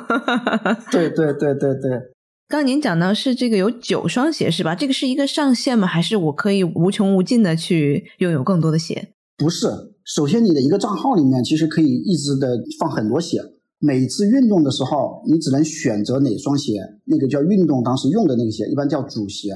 [0.90, 2.15] 对对对对对。
[2.48, 4.76] 刚您讲到是这个有九双鞋是吧？
[4.76, 5.84] 这个是一个上限吗？
[5.84, 9.12] 还是我可以无穷无尽的去拥有更多的鞋？
[9.36, 9.66] 不是，
[10.04, 13.40] 首先你的一个账号里面其实可以一直的放很多鞋，
[13.80, 16.74] 每次运动的时候你只能选择哪双鞋，
[17.06, 19.50] 那个叫运动当时用的那个鞋，一般叫主鞋。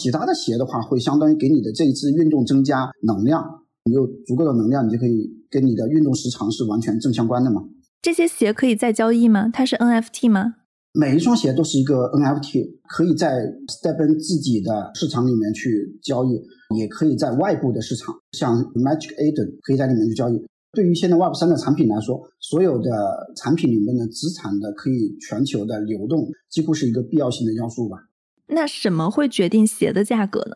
[0.00, 3.42] 其他的鞋的话，会相当于给你的这一次运动增加能量。
[3.86, 7.62] 你有足够的能量，你就可以跟你的运动时长是完全正相关的嘛？
[8.00, 9.50] 这些鞋可以再交易吗？
[9.52, 10.54] 它是 NFT 吗？
[10.98, 16.40] 每一双鞋都是一个 NFT，可以在 Stepen 自己的市场里面去交易，
[16.74, 20.42] 也可以在外部的市场，像 Magic Eden 可以在里面去交易。
[20.72, 22.90] 对于现在 Web 三的产品来说，所有的
[23.36, 27.98] 产品里面的资产的可以全球的流动，几乎是一个必要性的要素吧？
[28.46, 30.54] 那什么会决定鞋的价格呢？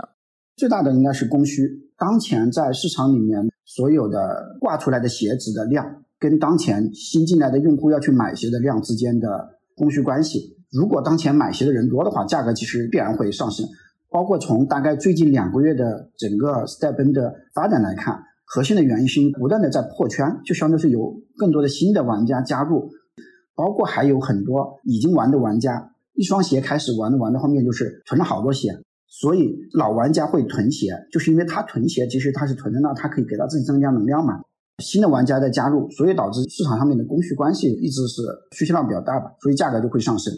[0.56, 1.90] 最大的应该是供需。
[1.98, 13.66] 当前在市场里面所有的挂出来的鞋子的量，跟当前新进来的用户要去买鞋的量之间的供需关系，如果当前买鞋的人多的话，价格其实必然会上升。
[14.10, 22.90] 包括从大概最近两个月的整个 Step N 的发展来看，核心的原因是因为不断的在破圈，就相当于是有更多的新的玩家加入，
[23.54, 34.40] 包括还有很多已经玩的玩家，一双鞋开始玩的玩到后面就是囤了好多鞋，所以老玩家会囤鞋，就是因为他囤鞋，其实他是囤的那他可以给他自己增加能量嘛。
[34.80, 38.22] 新的玩家在加入，所以导致市场上面的供需关系一直是
[38.56, 40.32] 需求量比较大吧，所以价格就会上升。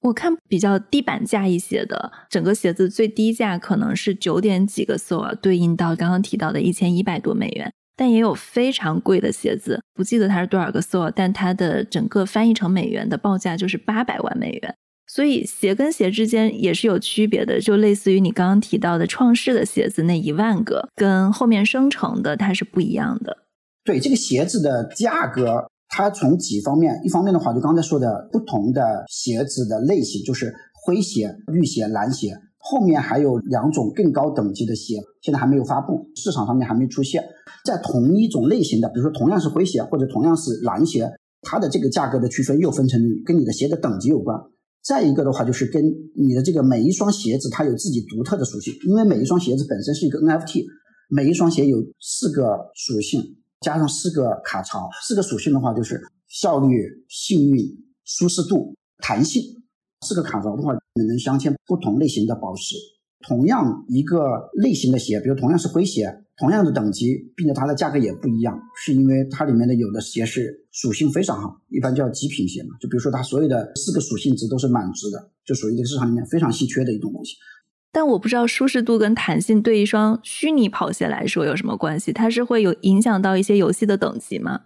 [0.00, 7.72] 我看比较地板价一些的，整个鞋子最低价可能是九点几个 s o 对应到刚刚提到的一千一百多美元。
[7.94, 14.74] 但也有非常贵的鞋子，不记得它是多少个 s o 但它的整个翻译成美元的报价就是八百万美元。
[15.06, 23.36] 所以鞋跟鞋之间也是有区别的，就类似于你刚刚提到的创世的鞋子那一万个，跟后面生成的它是不一样的。
[23.84, 25.64] 对这个鞋子的价格。
[25.94, 30.50] 它从几方面，一方面的话，就刚才说的不同的鞋子的类型，就是
[30.86, 37.22] 灰鞋、绿鞋、蓝鞋，后面还有两种更高等级的鞋，现在还没有发布，市场上面还没出现。
[37.62, 41.10] 在同一种类型的，比如说同样是灰鞋或者同样是蓝鞋，
[41.42, 44.34] 它的这个价格的区分又分成跟你的鞋的等级有关。
[44.82, 45.84] 再一个的话，就是跟
[46.16, 50.64] 你的这个每一双鞋子它有自己独特的属性，因为每一双鞋子本身是一个 NFT，
[51.10, 53.20] 每一双鞋有四个属性。
[53.62, 57.64] 加上四个卡槽，四个属性的话就是效率、幸运、
[58.04, 59.42] 舒适度、弹性。
[60.06, 62.74] 四个卡槽的话，你能镶嵌不同类型的宝石。
[63.24, 72.70] 同样一个类型的鞋，比如同样是灰鞋，同样的等级，并且它的价格也不一样，是因为它里面的有的鞋是属性非常好，一般叫极品鞋嘛。
[72.80, 77.36] 就比如说它所有的四个属性值都是满值的，就属于这个市场里面非常稀缺的一种东西。
[77.92, 82.10] 但我不知道舒适度跟弹性对一双虚拟跑鞋来说有什么关系？
[82.10, 84.62] 它是会有影响到一些游戏的等级吗？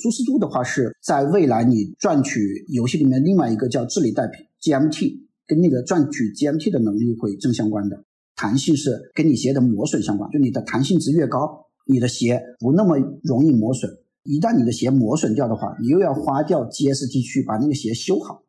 [0.00, 8.04] 舒适度的话是在未来你赚取游戏里面另外一个叫治理代币 GMT，跟那个赚取 GMT 的能力会正相关的。
[8.36, 13.90] 弹性是跟你鞋的磨损相关，就你的弹性值越高，你的鞋不那么容易磨损。
[14.22, 18.44] 一旦你的鞋磨损掉的话，你又要花掉 GST 去把那个鞋修好。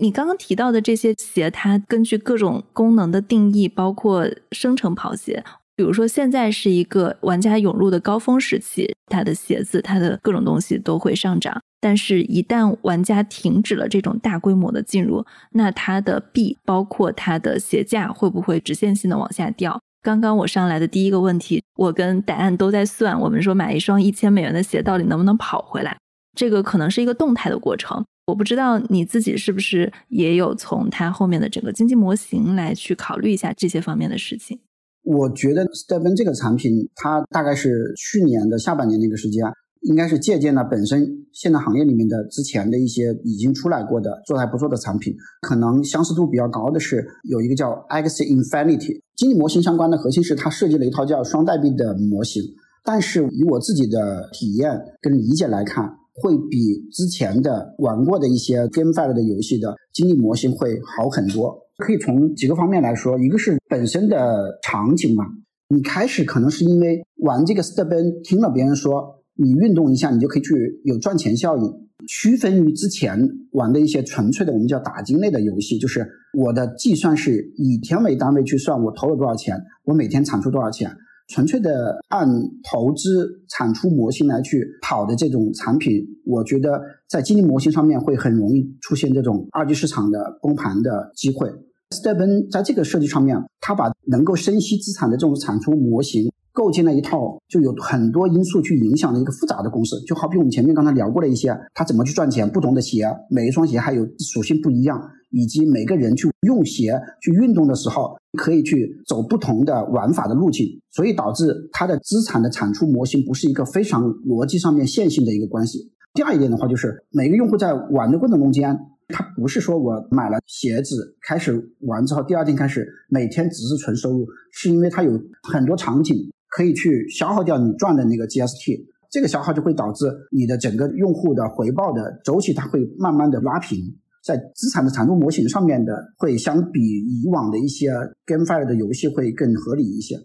[0.00, 5.44] 你刚刚提到的这些鞋，它根据各种功能的定义，包括生成跑鞋。
[5.76, 11.60] 比如说，现在是一个玩家涌入的高峰时期，它的鞋子、它的各种东西都会上涨。
[11.80, 19.80] 但是，一旦玩家停止了这种大规模的进入，那它的币，包括它的鞋价，会不会直线性的往下掉？
[20.02, 25.96] 刚刚我上来的第一个问题，我跟答案都在算，我们说买一双一千美元的鞋，到底能不能跑回来？
[26.34, 28.04] 这个可能是一个动态的过程。
[28.26, 34.58] 我不知道你自己是不是也有从它后面的整个经济模型来去考虑一下这些方面的事情。
[35.02, 39.44] 我觉得 Stepen 这个产品，它大概是去年的下半年那个时间，
[39.82, 45.14] 应该是借鉴了本身现在行业里面的之前的一些已经出来过的做的还不错的产品。
[45.42, 52.42] 可能相似度比较高的是有一个叫 X Infinity 经济模型相关的核心是它设计了一套叫双代币的模型，
[52.82, 55.98] 但是以我自己的体验跟理解来看。
[56.14, 61.58] 会比之前的玩过的一些 GameFi 的游戏的经济模型会好很多。
[61.78, 65.24] 可以从几个方面来说，一个是本身的场景嘛，
[65.68, 71.64] 你开始可能是因为玩这个 Step N 听了别人说你运动一下，你就可以去有赚钱效应，
[72.06, 76.06] 区分于之前玩的一些纯粹的我们叫打金类的游戏，就是
[76.38, 80.96] 我的计算是以天为单位去算我投了多少钱，我每天产出多少钱。
[81.28, 82.28] 纯粹的按
[82.70, 91.50] 投资产出模型来去跑的这种产品，我觉得在经济模型上面会很容易出现这种二级市场的崩盘的机会。
[91.90, 96.30] Stepen 在这个设计上面，他把能够生息资产的这种产出模型。
[96.52, 105.02] 构建了一套就有很多因素去影响的一个复杂的公式，就好比我们前面刚才聊过的一些，他怎么去赚钱，不同的鞋，每一双鞋还有属性不一样，
[105.34, 115.90] 以及每个人去用鞋去运动的时候，可以去走不同的玩法的路径，所以导致它的资产的产出模型不是一个非常逻辑上面线性的一个关系。
[116.14, 126.30] 第二一点的话，就是每个用户在玩的过程中间，他不是说我买了鞋子开始玩之后，第二天开始每天只是纯收入，是因为它有很多场景。
[126.56, 133.76] 可以去消耗掉你赚的那个 GST，这个消耗就会导致你的整个用户的回报的周期，它会慢慢的拉平，
[134.24, 137.90] 在资产的产出模型上面的，会相比以往的一些
[138.26, 140.16] GameFi 的游戏会更合理一些。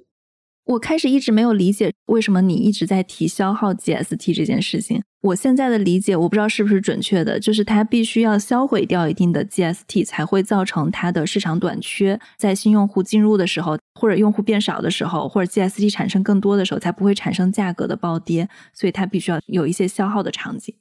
[0.66, 5.02] 我开始一直没有理解为什么你一直在提消耗 GST 这件事情。
[5.22, 12.18] 我现在的理解，我不知道是不是准确的，就是它必须要销毁掉一定的 GST，才会造成它的市场短缺。
[12.38, 18.48] 在新用户进入的时候，或者用户变少的时候，或者 GST 产生更多的时候，才不会产生价格的暴跌。
[18.72, 20.74] 所以它必须要有一些消耗的场景。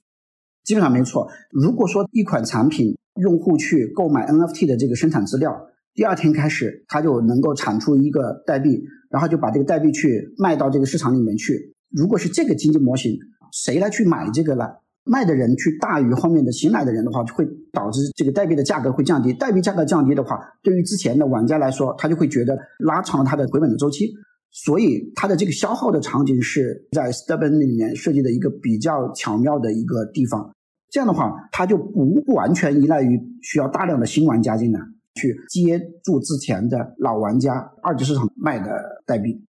[0.68, 1.26] 基本上没错。
[1.50, 5.58] 如果说一款产品用户去购买 NFT 的这个生产资料，
[5.94, 11.74] 第二天开始他就能够产出一个代币，然后就把这个代币去卖到这个市场里面去。
[11.90, 13.18] 如果是这个经济模型，
[13.50, 14.66] 谁来去买这个呢？
[15.04, 19.32] 卖的人去大于后面的新来的人的话，就会导致这个代币的价格会降低。
[19.32, 24.12] 代币价格降低的话，对于之前的玩家来说，他就会觉得拉长了他的回本的周期。
[24.50, 30.50] 所以它的这个消耗的场景是在 Stepn 里面设计的一个比较巧妙的一个地方。
[30.90, 34.80] 这样的话，它就不完全依赖于需要大量的新玩家进来
[35.14, 39.44] 去接住之前的老玩家二级市场卖的代币。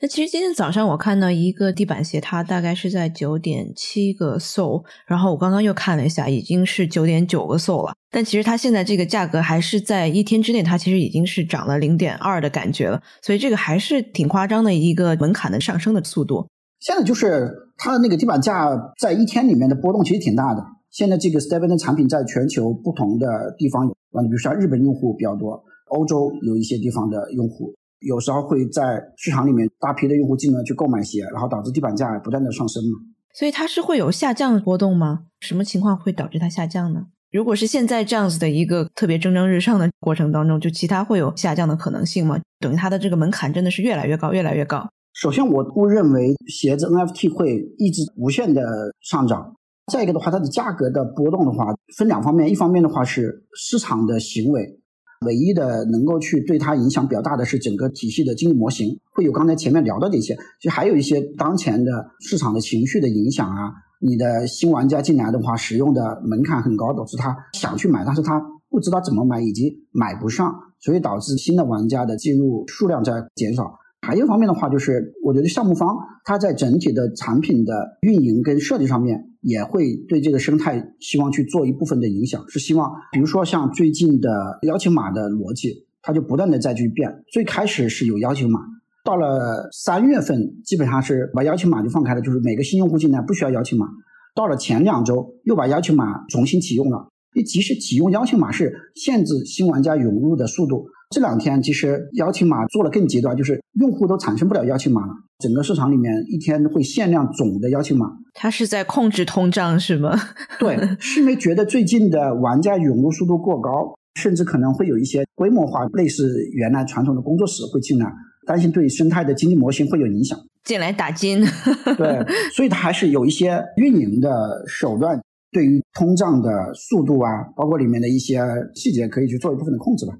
[0.00, 7.94] 那其实今天早上我看到一个地板鞋，它大概是在九点七个 SO，然后我刚刚又看了一下，已经是九点九个 SO 了。
[8.10, 13.00] 但其实它现在这个价格还是在一天之内，它其实已经是涨了零点二的感觉了。
[13.22, 16.48] 所以这个还是挺夸张的一个门槛的上升的速度。
[16.80, 18.68] 现在就是它的那个地板价
[18.98, 20.66] 在一天里面的波动其实挺大的。
[20.92, 27.72] 现在这个 Stepn 的产品在全球不同的地方有，比如说日本用户比较多，欧洲有一些地方的用户。
[28.00, 32.98] 有时候会在市场里面大批的用户进来去购买鞋，然后导致地板价不断的上升嘛。
[33.32, 35.20] 所以它是会有下降的波动吗？
[35.40, 37.06] 什么情况会导致它下降呢？
[37.30, 42.38] 如果是现在这样子的一个特别蒸蒸日上的过程当中，就其他会有下降的可能性吗？
[42.60, 44.86] 等于它的这个门槛真的是越来越高，越来越高。
[45.14, 48.62] 首先，我不认为鞋子 NFT 会一直无限的
[49.00, 49.54] 上涨。
[49.90, 54.78] 再一个的话，它的价格的波动的话，分两方面，一方面的话是市场的行为。
[55.24, 63.72] 唯一的能够去对它影响比较大的是整个体系的经济模型，会有刚才前面聊到的一些，其实还有一些当前的市场的情绪的影响啊。
[64.00, 73.78] 你的新玩家进来的话，使用的门槛很高，导致他想去买，但是他不知道怎么买，以及买不上，所以导致新的玩家的进入数量在减少。
[74.04, 87.24] 还有一方面的话，就是我觉得项目方他在整体的产品的运营跟设计上面，也会对这个生态希望去做一部分的影响，是希望，比如说像最近的邀请码的逻辑，它就不断的在去变。
[87.32, 88.60] 最开始是有邀请码，
[89.04, 93.86] 到了三月份基本上是把邀请码就放开了，就是每个新用户进来不需要邀请码。
[94.34, 100.86] 到了前两周又把邀请码重新启用了，你即使启用邀请码是限制新玩家涌入的速度。
[101.12, 105.12] 这两天其实邀请码做了更极端，就是用户都产生不了邀请码了。
[105.38, 110.18] 整个市场里面一天会限量总的邀请码，它是在控制通胀是吗？
[110.58, 118.10] 对，是因为觉得最近的玩家涌入速度过高，甚至可能会有一些规模化类似原来传统的工作室会进来，
[118.46, 121.44] 担心对生态的经济模型会有影响，进来打金。
[121.98, 128.40] 对，所以它还是有一些运营的手段，对于通胀的速度啊，包括里面的一些
[128.74, 130.14] 细节，可以去做一部分的控制吧。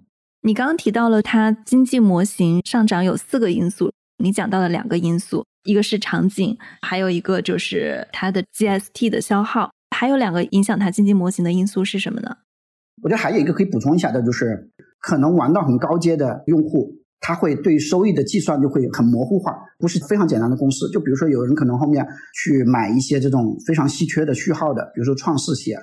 [0.45, 12.39] 你刚刚提到了它经济模型上涨有四个因素，你讲到了两个因素，一个是场景，还有一个就是它的 GST 的消耗，还有两个影响它经济模型的因素是什么呢？
[13.05, 14.69] 我觉得还有一个可以补充一下的，就是
[14.99, 20.89] 可能玩到很高阶的用户，他会对收益的计算就会很模糊化，不是非常简单的公式。
[20.89, 25.79] 就比如说有人可能后面去买一些这种非常稀缺的序号的，比如说创世鞋，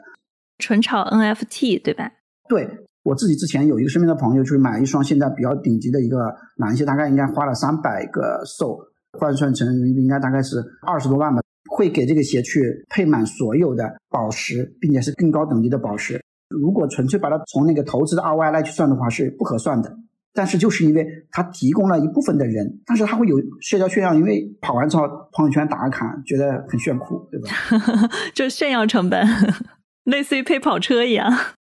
[0.58, 2.12] 纯炒 NFT 对吧？
[2.50, 2.68] 对。
[3.10, 8.78] 我自己之前有一个身边的朋友，就是买一双现在比较顶级的一个男鞋，大概应该花了三百个 SO，
[9.18, 11.42] 换算成人民币应该大概是二十多万吧。
[11.72, 16.22] 会给这个鞋去配满所有的宝石，并且是更高等级的宝石。
[16.50, 19.92] 如果纯粹把它从那个投资的 ROI 来去算的话，是不合算的。
[20.32, 27.50] 但是就是因为它提供了一部分的人，但是它会有社交炫耀，因为跑完之后朋友圈打个卡，觉得很炫酷，对吧？
[28.34, 29.26] 就炫耀成本，
[30.06, 31.32] 类似于配跑车一样。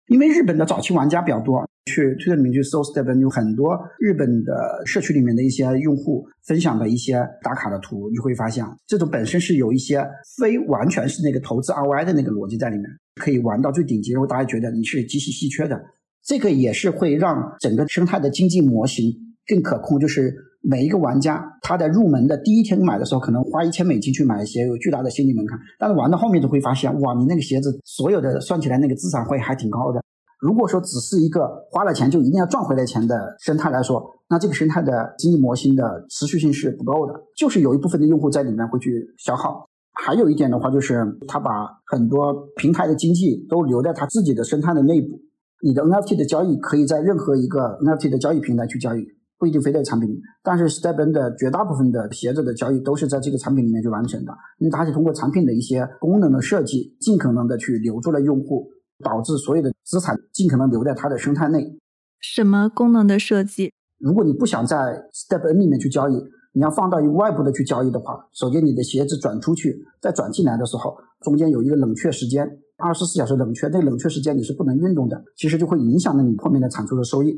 [0.07, 12.85] 因为日本的早期玩家比较多，去推特里面去搜 Stepn，有很多日本的社区里面的一些用户分享的一些打卡的图，你会发现这种本身是有一些非完全是那个投资 ROI 的那个逻辑在里面，
[13.15, 15.83] 可以玩到最顶级，然后大家觉得你是极其稀缺的，
[16.23, 19.11] 这个也是会让整个生态的经济模型
[19.47, 20.35] 更可控，就是。
[20.67, 25.59] 每一个玩家，他在入门的第一天买的时候，可能花一千美金去买鞋，有巨大的心理门槛。
[25.77, 30.01] 但是玩到后面就会发现，哇，你那个鞋子所有的算起来，那个资产会还挺高的。
[30.39, 37.13] 如果说只是一个花了钱就一定要赚回来钱的生态来说，那这个生态的经济模型的持续性是不够的。
[37.37, 39.65] 就是有一部分的用户在里面会去消耗。
[39.93, 41.49] 还有一点的话，就是他把
[41.85, 45.19] 很多平台的经济都留在他自己的生态的内部。
[45.63, 49.05] 你的 NFT 的交易可以在任何一个 NFT 的交易平台去交易。
[49.37, 58.69] 不一定非在产品里，但是 Stepn 的绝大部分的鞋子的交易都是在这个产品里面去完成的，因为它是通过产品的一些功能的设计，尽可能的去留住了用户，
[59.03, 61.77] 导致所有的资产尽可能留在它的生态内。
[62.21, 63.73] 什么功能的设计？
[63.99, 66.13] 如果你不想在 Stepn 里面去交易，
[66.53, 77.35] 你要放到一个外部的去交易的话，首先你的鞋子转出去，再转进来的时候，中间有一个冷却时间，二十四小时冷却，这个冷却时间你是不能运动的，其实就会影响了你后面的产出的收益。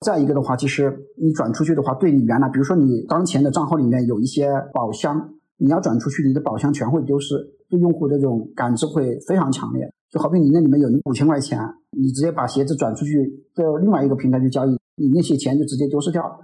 [0.00, 7.36] 再一个的话，其实你转出去的话，对你原来，比如说你当前的账号里面有一些宝箱，你要转出去，你的宝箱全会丢失，
[7.70, 9.90] 对用户这种感知会非常强烈。
[10.10, 11.58] 就好比你那里面有五千块钱，
[11.90, 16.36] 你直接把鞋子转出去到另外一个平台去交易，你那些钱就直接丢失掉了。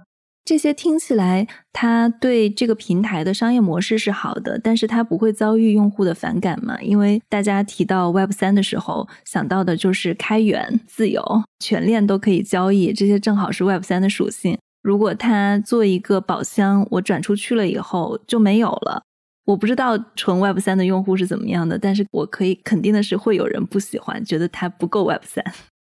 [0.43, 6.81] 这些听起来，它对这个平台的商业模式是好的，但是它不会遭遇用户的反感嘛？
[6.81, 11.23] 因为大家提到 Web 三的时候，想到的就是开源、自由、
[11.59, 14.57] 全链都可以交易，这些正好是 Web 三的属性。
[14.81, 19.03] 如果它做一个宝箱，我转出去了以后就没有了。
[19.45, 25.45] 我不知道纯 Web 三的用户是怎么样的，但是我可以肯定的是，会有人不喜欢，觉得它不够 Web 三。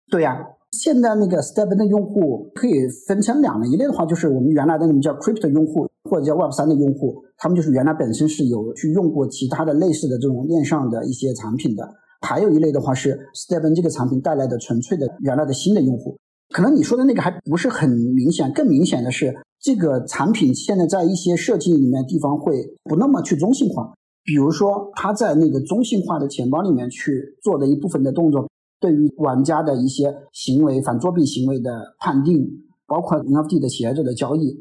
[0.08, 0.38] 对呀。
[0.78, 11.82] 现在那个 StepN 的用户可以分成两类，一类的话就是我们原来的那种叫 Crypto 用户或者叫 Web 三的用户，他们就是原来本身是有去用过其他的类似的这种链上的一些产品的；
[12.20, 16.16] 还有一类的话是 StepN 这个产品带来的纯粹的原来的新的用户。
[16.50, 28.46] 可能你说的那个还不是很明显，更明显的是这个产品现在在一些设计里面地方会不那么去中性化，比如说他在那个中性化的钱包里面去做的一部分的动作。
[28.86, 32.46] 对于玩家的一些行为、反作弊行为的判定，
[32.86, 34.56] 包括 NFT 的鞋子的交易，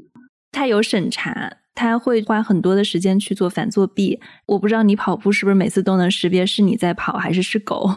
[0.52, 4.20] 它有审查，它会花很多的时间去做反作弊。
[4.48, 7.92] 我不知道你跑步是不是每次都能识别是你在跑还是是狗？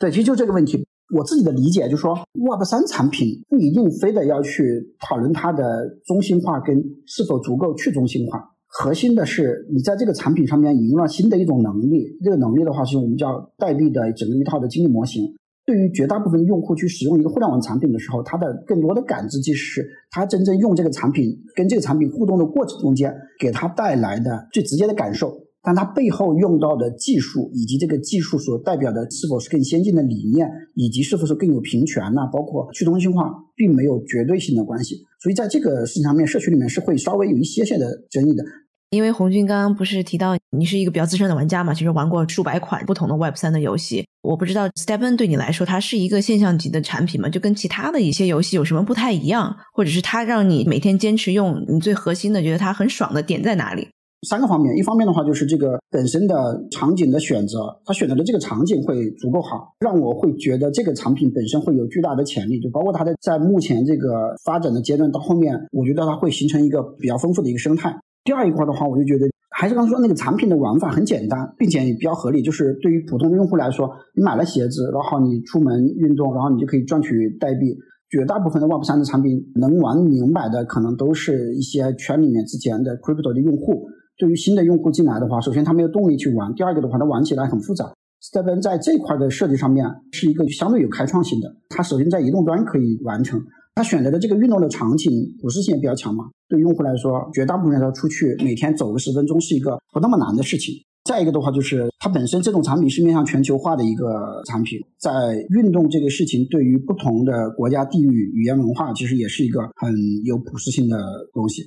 [0.00, 6.76] 对，其实就这个问题，我自己的理解就是说，Web 三产品不一定非得要去讨论它的中心化跟
[7.06, 15.36] 是否足够去中心化，核心的是你在这个产品上面引入了新的一种能力，这个能力的话是我们叫代币的整个一套的经济模型。
[15.68, 25.30] 对于绝大部分用户去使用一个互联网产品的时候，他的更多的感知，即是他真正用这个产品跟这个产品互动的过程中间，给他带来的最直接的感受。
[25.60, 34.96] 但他背后用到的技术，以及这个技术所代表的是否是更先进的理念，以及是否是更有平权呐，包括去中心化，并没有绝对性的关系。
[35.20, 38.42] 所以在这个事情上面，社区里面是会稍微有一些些的争议的。
[38.90, 44.06] 因为红军刚刚不是提到你是一个比较资深的玩家嘛，其实玩过数百款不同的 Web 三的游戏。
[44.22, 47.28] 我不知道 Stepen 对你来说，它是一个现象级的产品吗？
[47.28, 53.88] 就跟其他的一些游戏有什么不太一样，或者是它让你每天坚持用，你最核心的觉得它很爽的点在哪里？
[54.26, 56.34] 三个方面，一方面的话就是这个本身的
[56.70, 62.58] 场景的选择，它选择的这个场景会足够好，让我会觉得这个产品本身会有巨大的潜力。
[62.58, 67.94] 就包括它的在目前这个发展的阶段到后面，我觉得它会形成一个比较丰富的一个生态。
[68.24, 72.42] 第二一块的话，我就觉得还是刚说那个产品的玩法很简单，并且也比较合理。
[72.42, 77.76] 就是对于普通的用户来说，你买了鞋子，然后你出门运动，然后你就可以赚取代币。
[78.10, 83.86] 绝大部分的 Web 三的产品能玩明白的，可能都是一些圈里面之前的 Crypto 的用户。
[84.16, 87.92] 对于新的用户进来的话，首先他没有动力去玩，第二个的话，他玩起来很复杂。
[88.22, 93.40] Stepn 在这块的设计上面是一个相对有开创性的，它首先在移动端可以完成。
[93.78, 95.08] 他选择的这个运动的场景，
[95.40, 96.24] 普适性也比较强嘛。
[96.48, 100.74] 对用户来说，绝大部分人他出去每天走个十分钟是一个不那么难的事情。
[101.04, 105.10] 再一个的话，就是它本身这种产品是面向全球化的一个产品，在
[105.50, 110.98] 运动这个事情对于不同的国家、地域、语言、文化，其实也是一个很有普适性的
[111.32, 111.62] 东西。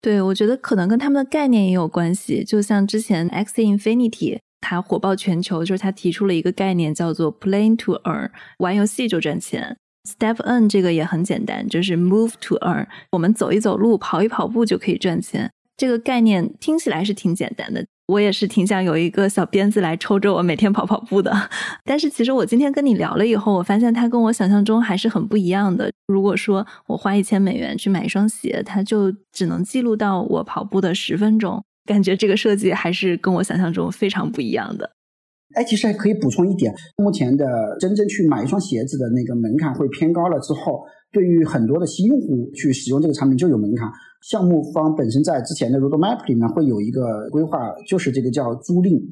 [0.00, 2.42] 对，我觉得可能跟他们的概念也有关系。
[2.42, 9.76] 就像之前 X Infinity 它火爆全球，就是它提出了一个概念叫做 Play to Earn，玩游戏就赚钱。
[10.08, 15.50] Step N 这个也很简单，就是 Move to Earn，我们走一走路、跑一跑步就可以赚钱。
[15.76, 21.32] 这个概念听起来是挺简单的，我也是挺想有一个小鞭子来抽着我每天跑跑步的。
[21.84, 25.90] 但是其实我今天跟你聊了以后，我发现它跟我想象中还是很不一样的。
[26.08, 34.90] 如果说我花一千美元去买一双鞋，它就只能记录到我跑步的十分钟，感觉这个设计还是跟我想象中非常不一样的。
[35.54, 40.38] 哎，其实还可以补充一点，目前的真正去买一双鞋子的那个门槛会偏高了。
[40.40, 43.90] 之后，对于很多的新用户去使用这个产品就有门槛。
[44.22, 49.02] 项目方本身在之前的 roadmap 里面会有一个规划，就是这个叫租赁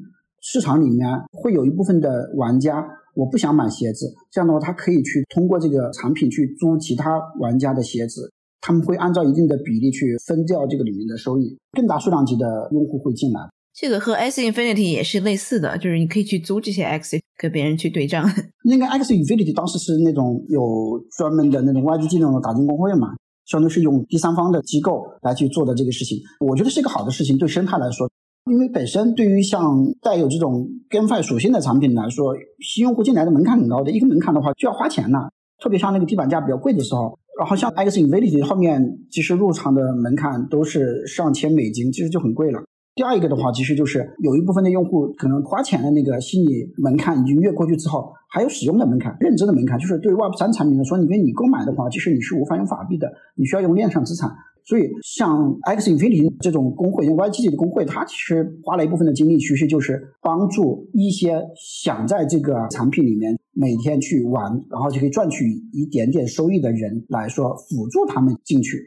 [0.41, 8.31] 市场里面会有一部分的玩家，我不想买鞋子，这样的话他可以去通过这个产品去租其他玩家的鞋子，
[8.61, 13.41] 他们会按照一定的比例去分掉这个里面的收益，更大数量级的用户会进来。
[13.81, 18.23] 这个和 X Infinity 也是类似的，就是你可以去租这些 X 跟别人去对账。
[18.63, 23.07] 那个 X Infinity 当时是那种有专门的那种 YGG 那种打金工会嘛，
[23.47, 26.19] 相当于是用第三方的机构来去做的这个事情。
[26.45, 28.07] 我觉得是一个好的事情，对生态来说，
[28.51, 35.31] 因为本身对于像带有这种 GameFi 属性的产品来说，新用户进来的门槛很高的，一个门槛的话就要花钱了。
[35.59, 42.61] 特别像那个地板价比较贵的时候，然后像 X Infinity 后面其实入场的门槛都是上千美金，其实就很贵了。
[42.93, 54.29] 第二一个的话，其实就是有一部分的用户可能花钱的那个心理门槛已经越过去之后，还有使用的门槛、认知的门槛，就是对 Web 三产品来说，因为你购买的话，其实你是无法用法币的，你需要用链上资产。
[54.63, 68.77] 所以，像 X Infinity 这种工会、YGG 的工会，它其实花了一部分的精力，其实就是帮助一些想在这个产品里面每天去玩，然后就可以赚取一点点收益的人来说，辅助他们进去。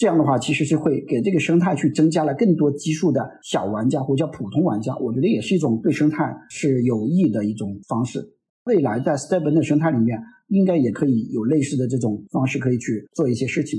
[0.00, 4.96] 这样的话，其实是会给这个生态去增加了更多基数的小玩家或者叫普通玩家。
[4.96, 8.18] 我觉得也是一种对生态是有益的一种方式。
[8.64, 13.78] 未来在 Stepn 的生态里面，应该也可以有类似的这种方式，可以去做一些事情。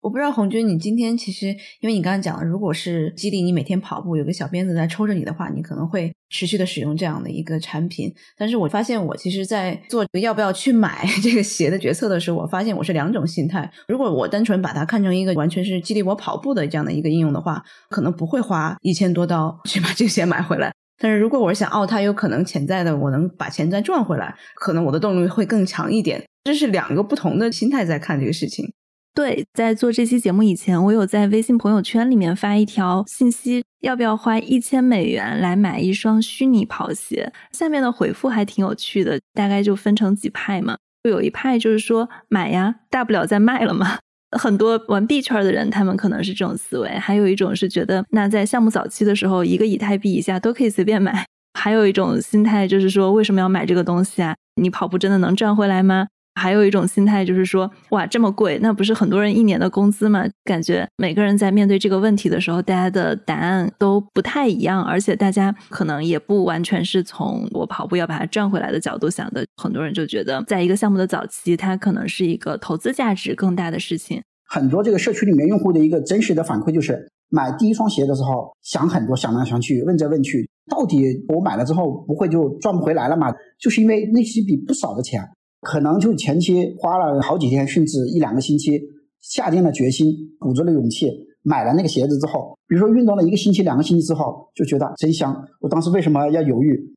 [0.00, 1.48] 我不知道红军，你今天其实，
[1.80, 8.14] 因为你刚刚讲了，如果是激励你每天跑步，有个小鞭子在抽着你的话，你可能会持续的使用这样的一个产品。
[8.36, 13.68] 但是我发现，我其实，在做要不要去买 这个鞋的决策的时候，我发现我是两种心态。
[13.88, 20.72] 如果我单纯把它看成一个完全是激励我跑步的这样的一个应用的话，可能不会花一千多刀 去把这个鞋买回来。
[20.98, 26.24] 但是如果我是想，哦，它有可能潜在的，我能把钱再赚回来，可能我的动力会更强一点。
[26.44, 28.72] 这是两个不同的心态在看这个事情。
[29.16, 37.32] 对，在做这期节目以前，我有在微信朋友圈里面发一条信息，要不要花一千美元来买一双虚拟跑鞋？
[37.50, 40.76] 下面的回复还挺有趣的，大概就分成几派嘛。
[41.02, 43.98] 就有一派就是说买呀，大不了再卖了嘛。
[44.38, 46.90] 很多玩币圈的人，他们可能是这种思维。
[46.90, 51.24] 还有一种是觉得，那在项目早期的时候，一个以太币以下都可以随便买。
[51.58, 54.36] 还有一种心态就是说，为什么要买这个东西啊？
[54.60, 56.08] 你跑步真的能赚回来吗？
[56.36, 60.24] 还有一种心态就是说，哇，这么贵，那不是很多人一年的工资吗？
[60.44, 69.44] 感觉每个人在面对这个问题的时候，大家的答案都不太一样，而且大家可能也不完全是从我跑步要把它赚回来的角度想的。
[69.56, 74.22] 很多人就觉得，在一个项目的早期，它可能是一个投资价值更大的事情。
[74.48, 81.02] 很多这个社区里面用户的一个真实的反馈就是，买第一双鞋的时候想很多，想来想去，问这问去，到底
[81.34, 83.32] 我买了之后不会就赚不回来了吗？
[83.58, 85.20] 就是因为那是一笔不少的钱。
[85.62, 88.80] 可能就前期花了好几天，甚至一两个星期，
[89.20, 91.10] 下定了决心，鼓足了勇气，
[91.42, 95.46] 买了那个鞋子之后，比如说运动了一个星期、两个星期之后，就觉得真香。
[95.60, 96.94] 我当时为什么要犹豫？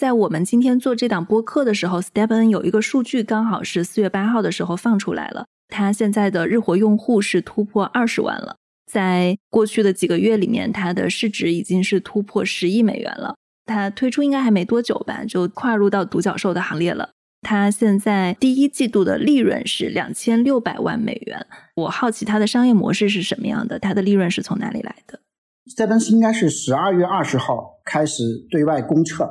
[0.00, 5.46] 在我们今天做这档播客的时候，Stepen 有一个数据，刚好是四月八号的时候放出来了。
[5.68, 8.56] 它现在的日活用户是突破二十万了，
[8.86, 13.34] 在过去的几个月里面，它的市值已经是突破十亿美元了。
[13.66, 17.10] 它推出应该还没多久吧，就跨入到独角兽的行列了。
[17.40, 21.46] 它现在第一季度的利润是两千六百万美元。
[21.76, 23.78] 我好奇它的商业模式是什么样的？
[23.78, 25.20] 它的利润是从哪里来的？
[25.76, 29.28] 这奔是应该是十二月二十号开始对外公测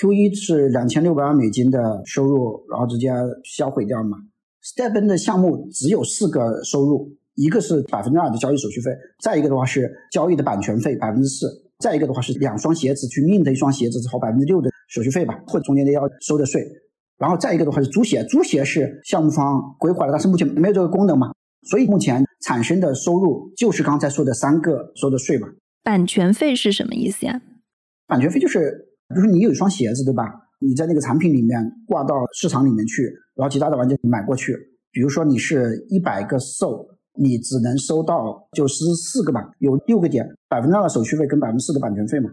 [0.00, 3.10] ，Q 一是两千六百万美金的收入，然后直接
[3.44, 4.16] 销毁掉嘛。
[4.62, 8.90] Stepn 的项目只有四个收入，一个是百分之二的交易手续费，
[9.22, 11.46] 再一个的话是交易的版权费百分之四，
[11.78, 16.62] 再一个的话是两双鞋子去 mint 一双鞋子之后百分之六的手续费吧，或者中间的要收的税。
[17.20, 21.30] 然后再一个的话是租鞋，租鞋是项目方规划的，但是目前没有这个功能嘛，
[21.68, 25.46] 所以目前产生的收入就是刚才说的三个收的税吧。
[25.84, 27.42] 版权费是什么意思呀？
[28.06, 28.70] 版权费就是，
[29.08, 30.24] 比如说你有一双鞋子，对吧？
[30.60, 33.04] 你在那个产品里面挂到市场里面去，
[33.34, 34.56] 然后其他的玩家买过去，
[34.90, 36.86] 比如说你是一百个 SO，
[37.18, 42.30] 你只能收到九十四个吧，有六个点，百分之二的手续费跟百分之四的版权费嘛。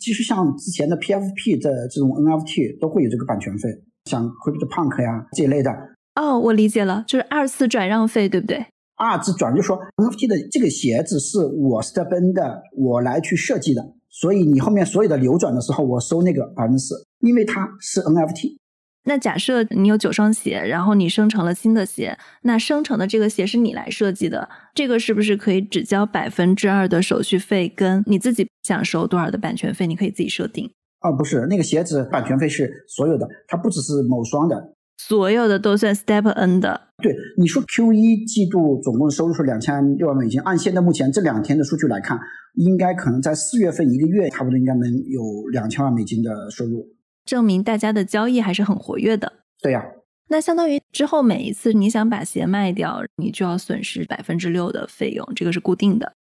[0.00, 3.68] 其实像之前的 PFP 的这种 NFT 都会有这个版权费。
[4.06, 5.70] 像 Crypto Punk 呀这一类的
[6.14, 8.66] 哦，我理解了，就是二次转让费，对不对？
[8.96, 18.56] 二次转就说 NFT 的这个鞋子是我 Stepn 的，我来去设计的，所以你后面所有的流转的时候，我收那个百分之四，因为它是 NFT。
[19.04, 30.70] 那假设你有九双鞋，然后你生成了新的鞋，那生成的这个鞋是你来设计的，这个是不是可以只交百分之二的手续费，跟你自己想收多少的版权费，你可以自己设定？
[31.00, 36.88] 哦，不是，那个鞋子版权费是所有的，它不只是某双的，所有的都算 Step N 的。
[37.02, 42.20] 对，你说 Q 一季度总共收入是两千六万美金，按现在目前这两天的数据来看，
[42.56, 46.86] 应该可能在四月份一个月差不多应该能有两千万美金的收入，
[47.30, 49.44] 证明大家的交易还是很活跃的。
[49.62, 49.84] 对呀，
[50.30, 56.14] 那相当于之后每一次你想把鞋卖掉，你就要损失百分之六的费用，这个是固定的。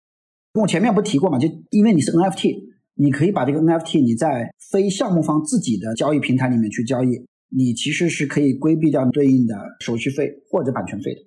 [0.53, 2.69] 我前面不提过嘛，就因为你是 NFT。
[3.01, 11.21] 你可以把这个 NFT 你在非项目方自己的交易平台里面去交易，你其实是可以规避掉对应的手续费或者版权费的。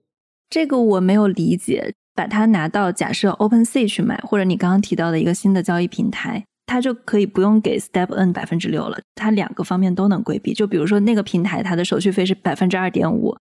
[0.49, 10.55] 这个我没有理解，把它拿到假设 OpenSea 去买，或者你刚刚提到的一个新的交易平台，它就可以不用给 StepN 百分之六了，它两个方面都能规避。
[10.55, 13.37] 就比如说那个平台，它的手续费是百分之二点五，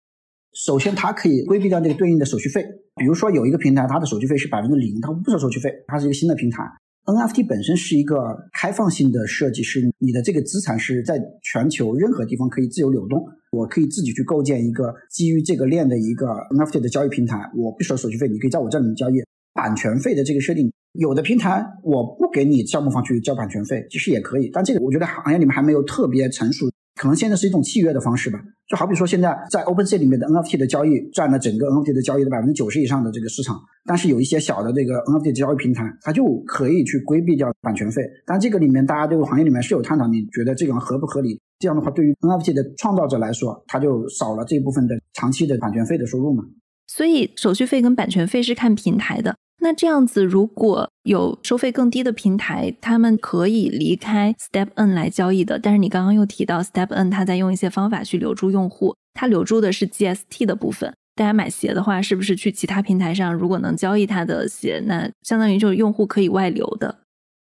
[0.52, 2.64] 首先它可以规避掉那个对应的手续费。
[2.96, 6.64] 比如说有一个平台，它的手续费是百分之零，它不收手续费，它是一个新的平台。
[7.06, 13.26] NFT 本身是一个开放性的设计，是你的这个资产是在全球任何地方可以自由流动。
[13.52, 19.14] 我可以自己去构建一个基于这个链的一个 NFT 的交易平台，我不收手续费，你可以在我这里面交易。
[19.53, 26.66] 版权费的这个设定，有的平台我不给你项目方去交版权费，其实也可以，但这个我觉得行业里面还没有特别成熟。
[26.96, 28.38] 可能现在是一种契约的方式吧，
[28.68, 38.03] 就好比说现在在 OpenSea 里面的 NFT 的交易占了整个 NFT 的交易的百分之九十以上的这个市场，但是有一些小的这个 NFT 的交易平台，它就可以去规避掉版权费。
[38.26, 41.40] 但这个里面大家这个行业里面是有探讨，你觉得这种合不合理？
[41.59, 46.44] 这样的话，对于 NFT 的创造者来说，他就少了这一部分的长期的版权费的收入嘛。
[46.91, 49.36] 所以手续费跟版权费是看平台的。
[49.62, 55.57] 那这样子，如果有收费更低的平台，他们可以离开 Step N 来交易的。
[55.57, 60.93] 但是你刚刚又提到 Step N，他在用一些方法去留住用户，他留住的是 GST 的部分。
[61.14, 66.99] 大家买鞋的话，是不是去其他平台上，如果能交易他的鞋，那相当于就是用户可以外流的？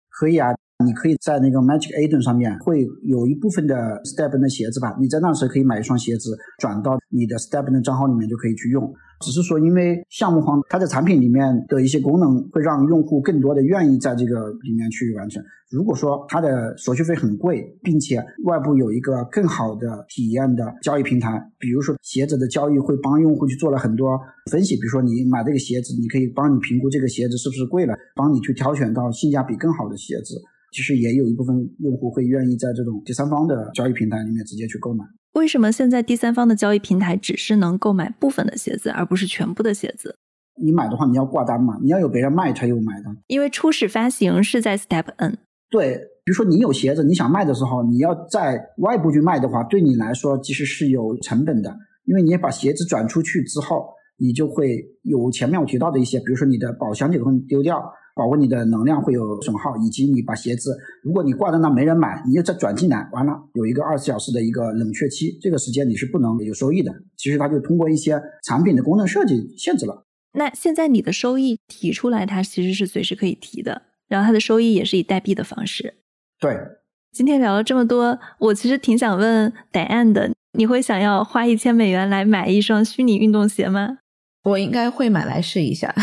[0.10, 0.50] 可以啊，
[0.84, 8.92] 你可以在那个 Magic Eden 上面会有一部分的 Step N 的鞋子吧，你在那时候可以买一双鞋子，转到你的 Step N 的账号里面就可以去用。
[9.20, 15.44] 只是说，因为项目方它的产品里面的一些功能会让用户更多的愿意在这个里面去完成。
[15.70, 24.18] 如果说它的手续费很贵，并且外部有一个更好的体验的交易平台，比如说鞋子的交易会帮用户去做了很多
[24.50, 30.40] 分析，比如说你买这个鞋子，你可以帮你评估这个鞋子是不是贵了，帮你去挑选到性价比更好的鞋子。
[30.72, 35.04] 其实也有一部分用户会愿意在这种第三方的交易平台里面直接去购买。
[35.38, 40.16] 为什么现在第三方的交易平台只是能购买部分的鞋子，而不是全部的鞋子？
[40.60, 43.16] 你买的话，你要挂单嘛，你要有别人卖才有买的。
[43.28, 45.38] 因为初始发行是在 Step N。
[45.70, 57.80] 对，比如说你有鞋子，你想卖的时候，你要在外部去卖的话，对你来说其实是有成本的，因为你把鞋子转出去之后，你就会有前面我提到的一些，比如说你的宝箱就会丢掉。
[58.18, 66.92] 保护你的能量会有损耗，以及你把鞋子，如果你挂在那没人买，你又再转进来，完了有一个二十小时的一个冷却期，这个时间你是不能有收益的。
[67.16, 70.04] 其实它就通过一些产品的功能设计限制了。
[70.34, 75.96] 那现在你的收益提出来，它其实是随时可以提的，然后它的收益也是以代币的方式。
[76.40, 76.58] 对，
[77.12, 84.00] 今天聊了这么多，我其实挺想问 Diane 的，你会想要花一千美元来买一双虚拟运动鞋吗？
[84.48, 85.94] 我应该会买来试一下。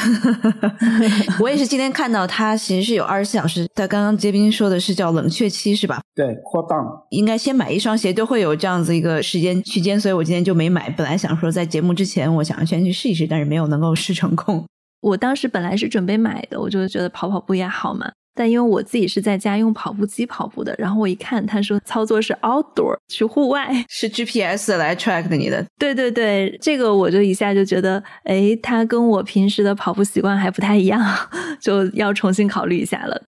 [1.41, 3.67] 我也是今天看到它其实是有二十四小时。
[3.75, 6.03] 它刚刚杰斌说的是叫冷却期是吧？
[6.15, 6.85] 对，cool down。
[7.09, 10.91] 应该先买一双鞋都会有这样子一个时间区间，所以我今天就没买。
[10.91, 14.63] 本来想说在节目之前，我想先去试一试，但是没有能够试成功。
[15.01, 18.13] 我当时本来是准备买的，我就觉得跑跑步也好嘛。
[18.35, 25.64] 但因为我自己是在家用跑步机跑步的，然后我一看，他说操作是 outdoor 去户外，是 GPS 来 track 的你的。
[25.78, 31.01] 对对对，这个我就一下就觉得，哎，他跟我平时的跑步习惯还不太一样，
[31.61, 33.22] 就要重新考虑一下了。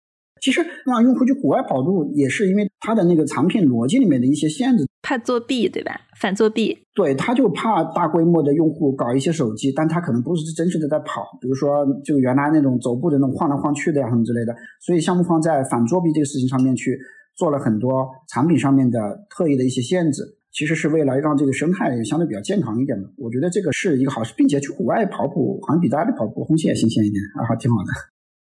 [0.46, 6.00] 其实让用户去国外跑路，也是因为它的那个产品逻辑里面的一些限制，怕作弊，对吧？
[6.20, 6.78] 反作弊。
[6.94, 14.54] 对，他就怕大规模的用户搞一些手机，但他可能不是真实的在跑，比如说就原来那种走步的那种晃来晃去的呀什么之类的。
[14.80, 16.96] 所以项目方在反作弊这个事情上面去
[17.34, 20.22] 做了很多产品上面的特异的一些限制，
[20.52, 23.10] 其实是为了让这个生态相对比较健康一点的。
[23.18, 27.90] 我觉得这个是一个好事，并且去国外跑步好像比在家里跑步空气也新鲜一点，啊，挺好的。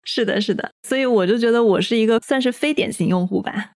[0.06, 3.72] 是的，是的，所以我就觉得我是一个算是非典型用户吧。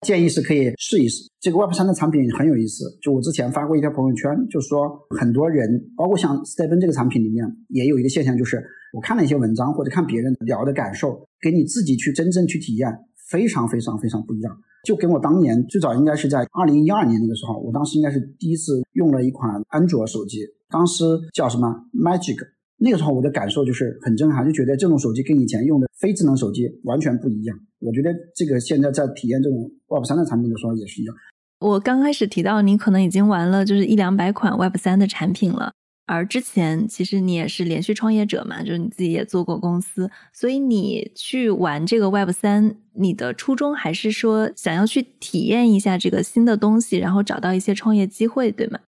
[0.00, 2.84] 建议是可以试一试这个 Web 三的产品很有意思。
[3.00, 8.62] 就我之前发过一条朋友圈，就说很多人，包括像 Stephen 这个产品里面，也有一个现象，就是
[8.92, 12.90] 我看了一些文章或者看别人聊的感受，跟你自己去真正去体验，
[13.30, 14.54] 非常非常非常不一样。
[14.84, 22.36] 就跟我当年最早应该是在二零一二年那个时候，我当时应该是第一次用了一款安卓手机，当时叫什么 Magic。
[22.84, 27.58] 那个时候我的感受就是很震撼，就觉得这种手机跟以前用的非智能手机完全不一样。
[27.78, 31.16] 我觉得这个现在在体验这种 Web 三的产品的时候也是一样。
[31.60, 35.72] 我刚开始提到你可能已经玩了就是一两百款 Web 三的产品了，
[36.04, 48.80] 而之前其实你也是连续创业者嘛，就是你自己也做过公司，所以你去玩这个 Web 三，你的初衷还是说想要去体验一下这个新的东西，然后找到一些创业机会，对吗？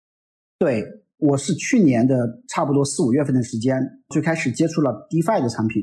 [0.59, 1.04] 对。
[1.27, 5.83] 我是去年的差不多四五月份的时间，最开始接触了 DeFi 的产品，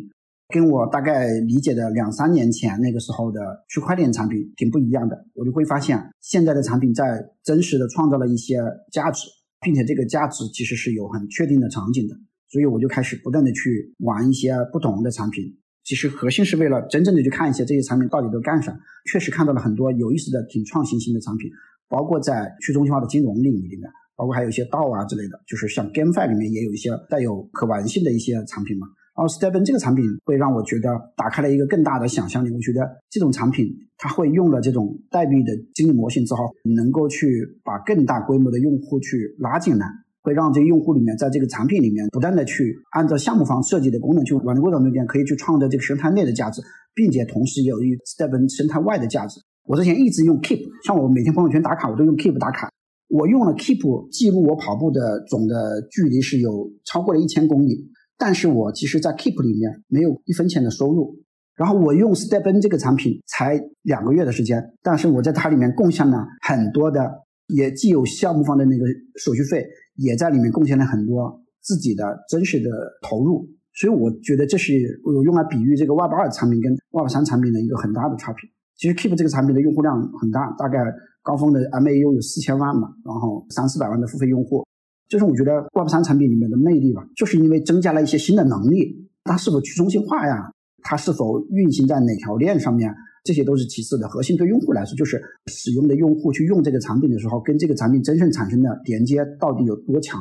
[0.53, 5.25] 跟我大概理解的两三年前那个时候的区块链产品挺不一样的。
[5.33, 8.61] 我就会发现，现在的产品在真实的创造了一些
[8.91, 9.25] 价值，
[9.61, 12.13] 并且这个价值其实是有很确定的场景的。
[12.51, 15.43] 所以我就开始不断的去玩一些不同的产品。
[15.83, 18.77] 其实核心是为了真正的去看一些这些产品到底都干啥。
[19.11, 21.49] 确实看到了很多有意思的、挺创新性的产品，
[21.89, 23.89] 包括在去中心化的金融领域里面。
[24.21, 28.85] 包括还有一些道啊之类的，就是像 GameFi 里面也有一些带有可玩性的一些产品嘛。
[29.17, 32.51] 然后 Stepn 这个产品会让我觉得打开了一个更大的想象力。
[32.53, 33.65] 我觉得这种产品
[33.97, 39.87] 它会用了这种代币的经济模型之后，能够去把更大规模的用户去拉进来，
[40.21, 46.61] 会让这个用户里面在这个产品里面不断的去按照项目方设计的功能去完成过程中间可以去创造这个生态内的价值，
[46.93, 49.41] 并且同时也有一 Stepn 生态外的价值。
[49.65, 52.69] 我之前一直用 Keep，像我每天朋友圈打卡我都用 Keep 打卡。
[53.11, 61.19] 我用了 Keep 记录我跑步的总的距离是有超过了一千公里，但是我其实，在 Keep 里面没有一分钱的收入。
[61.57, 67.11] 然后我用 Stepn 这个产品才两个月的时间，但是我在它里面贡献了很多的，
[67.47, 68.85] 也既有项目方的那个
[69.17, 72.69] 手续费，也在里面贡献了很多自己的真实的
[73.01, 73.45] 投入。
[73.73, 78.49] 所以我觉得这是我用来比喻这个 Web 二产品跟 Web 三产品的一个很大的差别。
[78.81, 80.79] 其实 Keep 这个产品的用户量很大，大概。
[81.23, 84.65] 高峰的 MAU 有四千万嘛，然后三四百万的付费用户，
[85.07, 89.07] 就是我觉得 Web 三产品里面的魅力吧，就是因为增加了一些新的能力。
[89.23, 90.51] 它是否去中心化呀？
[90.81, 92.91] 它是否运行在哪条链上面？
[93.23, 100.19] 这些都是其次的，核心对用户来说，就是使用的用户去用这个产品的时候，跟这个产品真正产生的连接到底有多强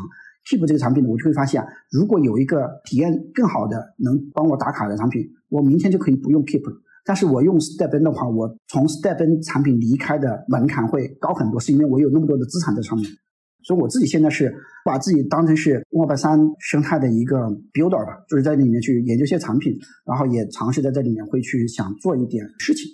[0.51, 6.77] ？Keep 这个产品呢，我就会发现，如果有一个体验更好的能帮我打卡的产品，我明天就可以不用 Keep 了。
[7.11, 13.11] 但是我用 Stepn 的话，我从 Stepn 产品离开的门槛会高很多，是因为我有那么多的资产在上面。
[13.65, 14.55] 所以我自己现在是
[14.85, 17.37] 把自己当成是 Web 三生态的一个
[17.73, 22.85] builder 吧，就是在里面去研究一些产品，然后也尝试在这里面会去想做一点事情。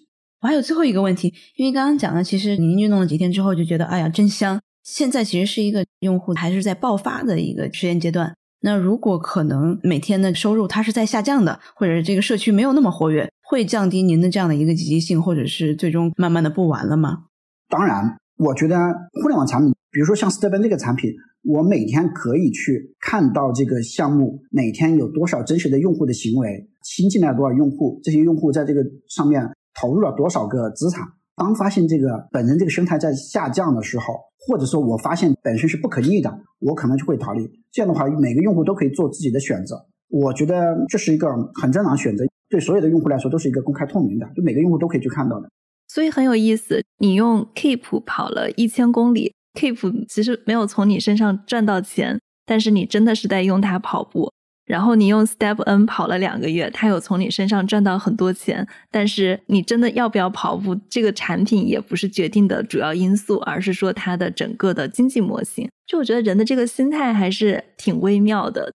[0.40, 4.58] 我还有最后一个问题，因为刚刚讲的，其实您运动了几天之后就觉得，哎呀，真香。
[4.82, 8.34] 现在其实是一个用户还是在爆发的一个实验阶段。
[8.60, 13.30] 那如果可能每天的收入它是在下降的，或者是这个社区没有那么活跃。
[13.48, 17.26] 会降低您的这样的一个积极性，或者是最终慢慢的不玩了吗？
[17.68, 18.76] 当然，我觉得
[19.22, 21.12] 互联网产品，比如说像 Stepn 这个产品，
[21.44, 29.48] 我每天可以去看到这个项目每天有多少真实的用户的行为，新进来多少用户，这些用户在这个上面
[29.80, 31.02] 投入了多少个资产。
[31.36, 34.14] 当发现这个本身这个生态在下降的时候，
[34.48, 37.46] 或者说我发现本身是不可逆的，我可能就会逃离。
[37.70, 39.86] 这样的话，每个用户都可以做自己的选择。
[40.08, 41.28] 我觉得这是一个
[41.60, 42.24] 很正常的选择。
[42.48, 45.48] 对所有的用户来说都是一个公开透明的，就每个用户都可以去看到的。
[45.88, 54.32] 所以很有意思，你用 Keep 跑了一千公里，Keep 其实没有从你身上赚到钱，但是你真的是在用它跑步。
[54.64, 65.68] 然后你用 Stepn 跑了两个月，它有从你身上赚到很多钱，但是你真的要不要跑步，这个产品也不是决定的主要因素，而是说它的整个的经济模型。
[65.86, 68.72] 就我觉得人的这个心态还是挺微妙的。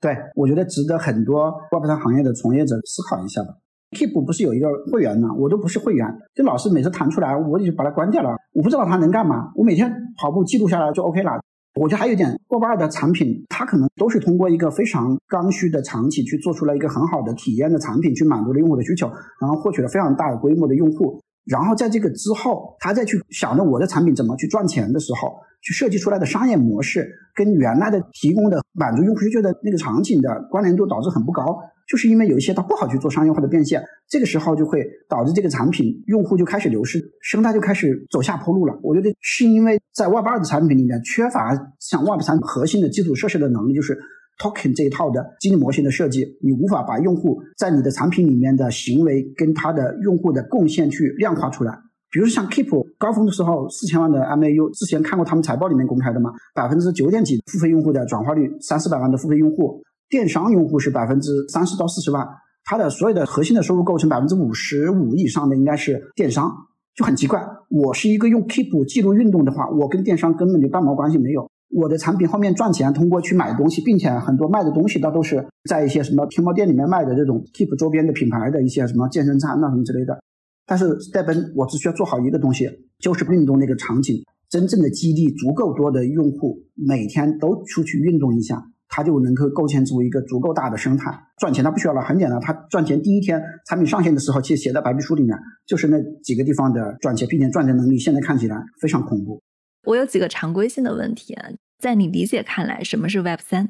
[0.00, 3.54] 对，我觉得值得很多 Web 三行业的从业者思考一下吧。
[3.92, 5.32] Keep 不是有一个会员吗？
[5.38, 8.36] 我都不是会员，就老是每次弹出来，我就把它关掉了。
[8.52, 9.90] 我不知道它能干嘛，我每天
[10.20, 11.32] 跑步记录下来就 OK 了。
[11.80, 19.06] 我觉得还有一点，Web 二的产品，它可能都是通过一个非常刚需的场景去做出了一个很好的体验的产品，去满足了用户的需求，
[19.40, 21.20] 然后获取了非常大的规模的用户。
[21.46, 31.56] 然后在这个之后，他再去想着我的产品怎么去赚钱的时候，去设计出来的商业模式跟原来的提供的满足用户需求的那个场景的关联度导致很不高，
[31.88, 38.76] 就是因为有一些它不好去做商业化的变现，这个时候就会导致这个产品用户就开始流失，生态就开始走下坡路了。
[38.82, 43.96] 我觉得是因为在 Web 二的产品里面缺乏像 Web 三核心的基础设施的能力，就是。
[44.38, 51.78] Token 这一套的经济模型的设计，你无法把用户在你的产品里面的行为跟他的用户的贡献去量化出来。
[52.10, 62.26] 比如像 Keep 高峰的时候四千万的 MAU，之前看过他们财报里面公开的嘛，百分之九点几付费用户的转化率，三四百万的付费用户，电商用户是百分之三十到四十万，
[62.64, 66.50] 它的所有的核心的收入构成百分之五十五以上的应该是电商，
[66.94, 67.44] 就很奇怪。
[67.68, 71.50] 我是一个用 Keep 记录运动的话，我跟电商根本就半毛关系没有。
[71.76, 80.18] 我的产品后面赚钱，通过去买东西，并且很多卖的东西，它都是在一些什么天猫店里面卖的这种 Keep 周边的品牌的一些什么健身餐那什么之类的。
[80.64, 82.66] 但是 Stepn 我只需要做好一个东西，
[82.98, 91.12] 就是运动那个场景，真正的激励足够多的用户每天都出去运动一下，它就能够构建出一个足够大的生态。
[91.36, 99.42] 赚钱它不需要了，很简单，它赚钱第一天产品上线的时候，其实写在白皮书里面，就是那几个地方的赚钱，并且赚钱能力现在看起来非常恐怖。
[99.84, 101.48] 我有几个常规性的问题啊，
[101.78, 103.68] 在你理解看来，什么是 Web 三？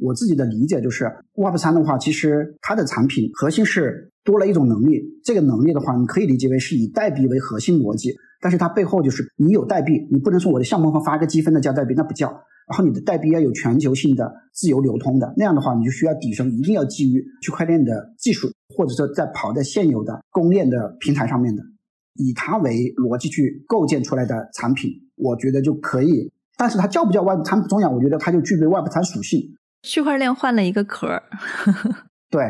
[0.00, 5.02] 我自己的理解就是 Web 三的话，其实它的产品核心是多了一种能力。
[5.24, 12.28] 这个能力的话，你可以理解为是以代币为核心逻辑，但是它背后就是你有代币，你不能说我的项目方发个积分的叫代币，那不叫。
[12.68, 21.62] 然后你的代币要有全球性的自由流通的，那样的话你就需要底层一定要基于区块链的技术，或者说在跑在现有的公链的平台上面的，
[22.16, 24.90] 以它为逻辑去构建出来的产品。
[25.14, 27.92] 我觉得就可以，但是它叫不叫 Web 三中央？
[27.92, 29.40] 我觉得它就具备 Web 三属性。
[29.82, 31.22] 区块链换了一个壳儿，
[32.30, 32.42] 对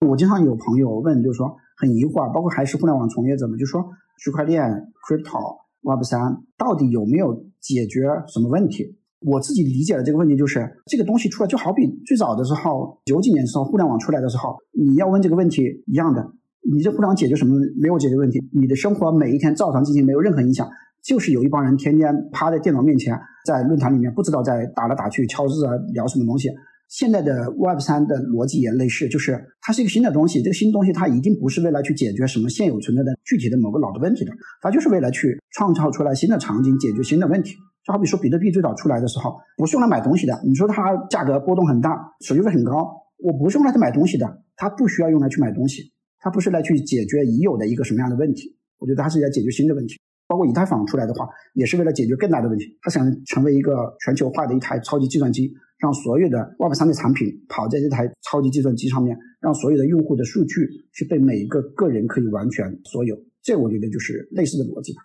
[0.00, 3.84] 对我经常有朋友问，就是说很疑惑，包括还是互联网从业者们，就说
[4.18, 4.68] 区块链、
[5.06, 8.98] crypto、Web 三到底有没有解决什么问题？
[9.20, 16.32] 我自己理解的这个问题就是，这个东西出来就好比最早的时候，九几年时候互联网出来的时候，你要问这个问题一样的，
[16.68, 18.40] 你这互联网解决什么没有解决问题？
[18.52, 20.68] 你的生活每一天照常进行，没有任何影响，
[21.04, 26.48] 就是有一帮人天天趴在电脑面前，在论坛里面不知道在打来打去敲字啊，聊什么东西。
[26.88, 37.54] 现在的 Web 三的逻辑也类似，就是它是一个新的东西，这个新东西它一定不是为了去解决什么现有存在的具体的某个老的问题的，它就是为了去创造出来新的场景，解决新的问题。
[37.84, 40.38] 就好比说，比特币最早出来的时候，不是用来买东西的。
[40.44, 42.86] 你说它价格波动很大，手续费很高，
[43.18, 45.82] 我不是用来去买东西的，它不需要用来去买东西，
[46.20, 48.54] 它不是来去解决已有的一个什么样的问题。
[48.78, 49.96] 我觉得它是在解决新的问题。
[50.32, 52.74] 包括以太坊出来的话，也是为了解决更大的问题。
[52.80, 63.14] 他想成为一个全球化的一台超级计算机，让所有的 Web 三的产品跑在这台超级计算机上面，让所有的用户的数据是被每一个个人可以完全所有。
[63.42, 65.02] 这我觉得就是类似的逻辑吧。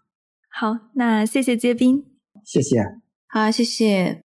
[0.50, 2.06] 好，那谢谢接宾。
[2.46, 2.82] 谢谢，
[3.28, 4.22] 好，谢谢。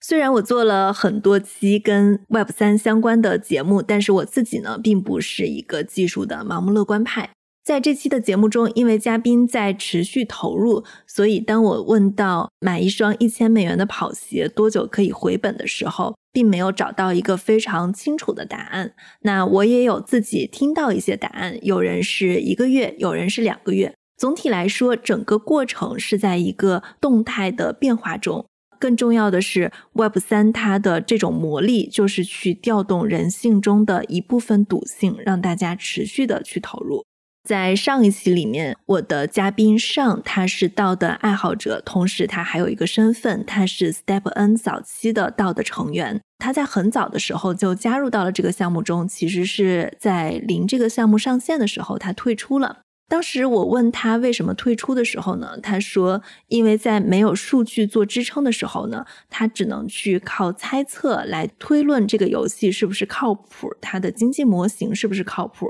[0.00, 7.35] 虽然我做了很多期跟 Web 三相关的节目，但是我自己呢，并不是一个技术的盲目乐观派。
[7.66, 18.94] 在这期的节目中，因为嘉宾在持续投入，所以当我问到买一双一千美元的跑鞋多久可以回本的时候，并没有找到一个非常清楚的答案。
[19.22, 23.92] 那我也有自己听到一些答案，有人是一个月，有人是两个月。
[24.16, 28.46] 总体来说，整个过程是在一个动态的变化中。
[28.78, 37.04] 更重要的是，Web 三它的这种魔力就是去调动人性中的一部分赌性，让大家持续的去投入。
[37.46, 46.20] 在上一期里面，我的嘉宾上他是道的爱好者，同时他还有一个身份，他是 Step N 早期的道的成员。
[46.38, 52.80] 他在很早的时候就加入到了这个项目中，其实是在临这个项目上线的时候，他退出了。
[53.08, 55.56] 当时我问他为什么退出的时候呢？
[55.62, 65.68] 他说，因为在没有数据做支撑的时候呢，他只能去靠猜测来推论这个游戏是不是靠谱，它的经济模型是不是靠谱。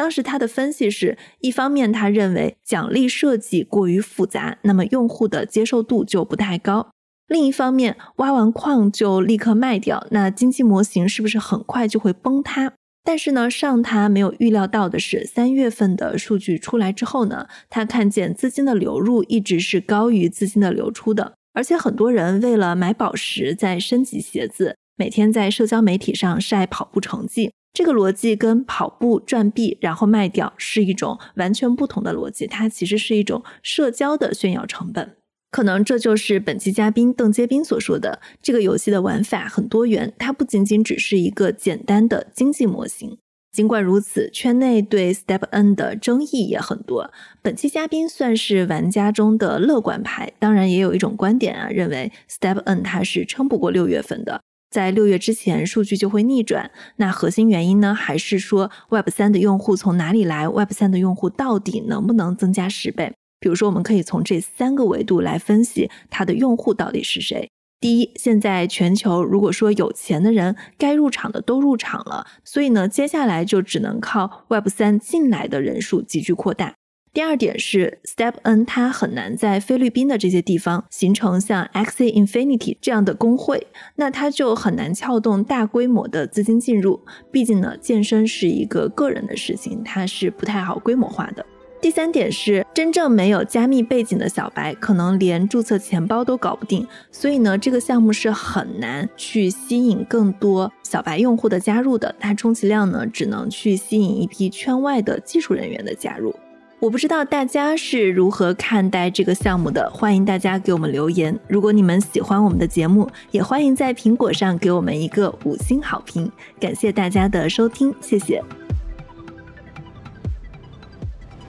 [0.00, 6.88] 当时他的分析是一方面，他认为奖励设计过于复杂，那么用户的接受度就不太高；
[7.28, 12.72] 另一方面，挖完矿就立刻卖掉，那经济模型是不是很快就会崩塌？
[13.04, 27.52] 但是呢，上他没有预料到的是，三月份的数据出来之后呢，他看见资金的流入一直是高于资金的流出的，而且很多人为了买宝石在升级鞋子，每天在社交媒体上晒跑步成绩。
[27.72, 35.16] 这个逻辑跟跑步赚币然后卖掉是一种完全不同的逻辑，它其实是一种社交的炫耀成本。
[35.50, 43.18] 可能这就是本期嘉宾邓杰斌所说的，这个游戏的玩法很多元，它不仅仅只是一个简单的经济模型。
[43.52, 47.10] 尽管如此，圈内对 Step N 的争议也很多。
[47.42, 54.40] 本期嘉宾算是玩家中的乐观派，当然也有一种观点啊，认为 Step N 它是撑不过六月份的，
[54.70, 56.70] 在六月之前数据就会逆转。
[56.96, 63.12] 那核心原因呢，还是说 Web 三的用户从哪里来？Web 三的用户到底能不能增加十倍？
[63.40, 67.50] 比如说，我们可以从这三个维度来分析它的用户到底是谁。
[67.80, 76.74] 第一，现在全球如果说有钱的人该入场的都入场了，所以呢，接下来就只能靠 Web 三进来的人数急剧扩大。
[77.12, 87.00] 第二点是 Step N 它很难在菲律宾的这些地方形成像 XE Infinity 这样的工会，那它就很难撬动大规模的资金进入。
[87.32, 91.44] 毕竟呢，健身是一个个人的事情，它是不太好规模化的。
[91.80, 102.14] 第三点是，真正没有加密背景的小白，可能连注册钱包都搞不定，所以呢，这个项目是很难去吸引更多小白用户的加入的。
[102.20, 106.32] 它充其量呢，只能去吸引一批圈外的技术人员的加入。
[106.80, 111.38] 我不知道大家是如何看待这个项目的，欢迎大家给我们留言。
[111.46, 116.32] 如果你们喜欢我们的节目，也欢迎在苹果上给我们一个五星好评。
[116.58, 118.42] 感谢大家的收听，谢谢。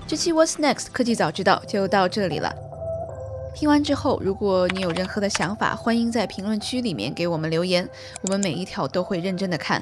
[0.06, 2.54] 这期 What's Next 科技早知道就到这里了。
[3.56, 7.88] 听完之后，如果你有任何的想法，欢迎在评论区里面给我们留言，
[8.24, 9.82] 我们每一条都会认真的看。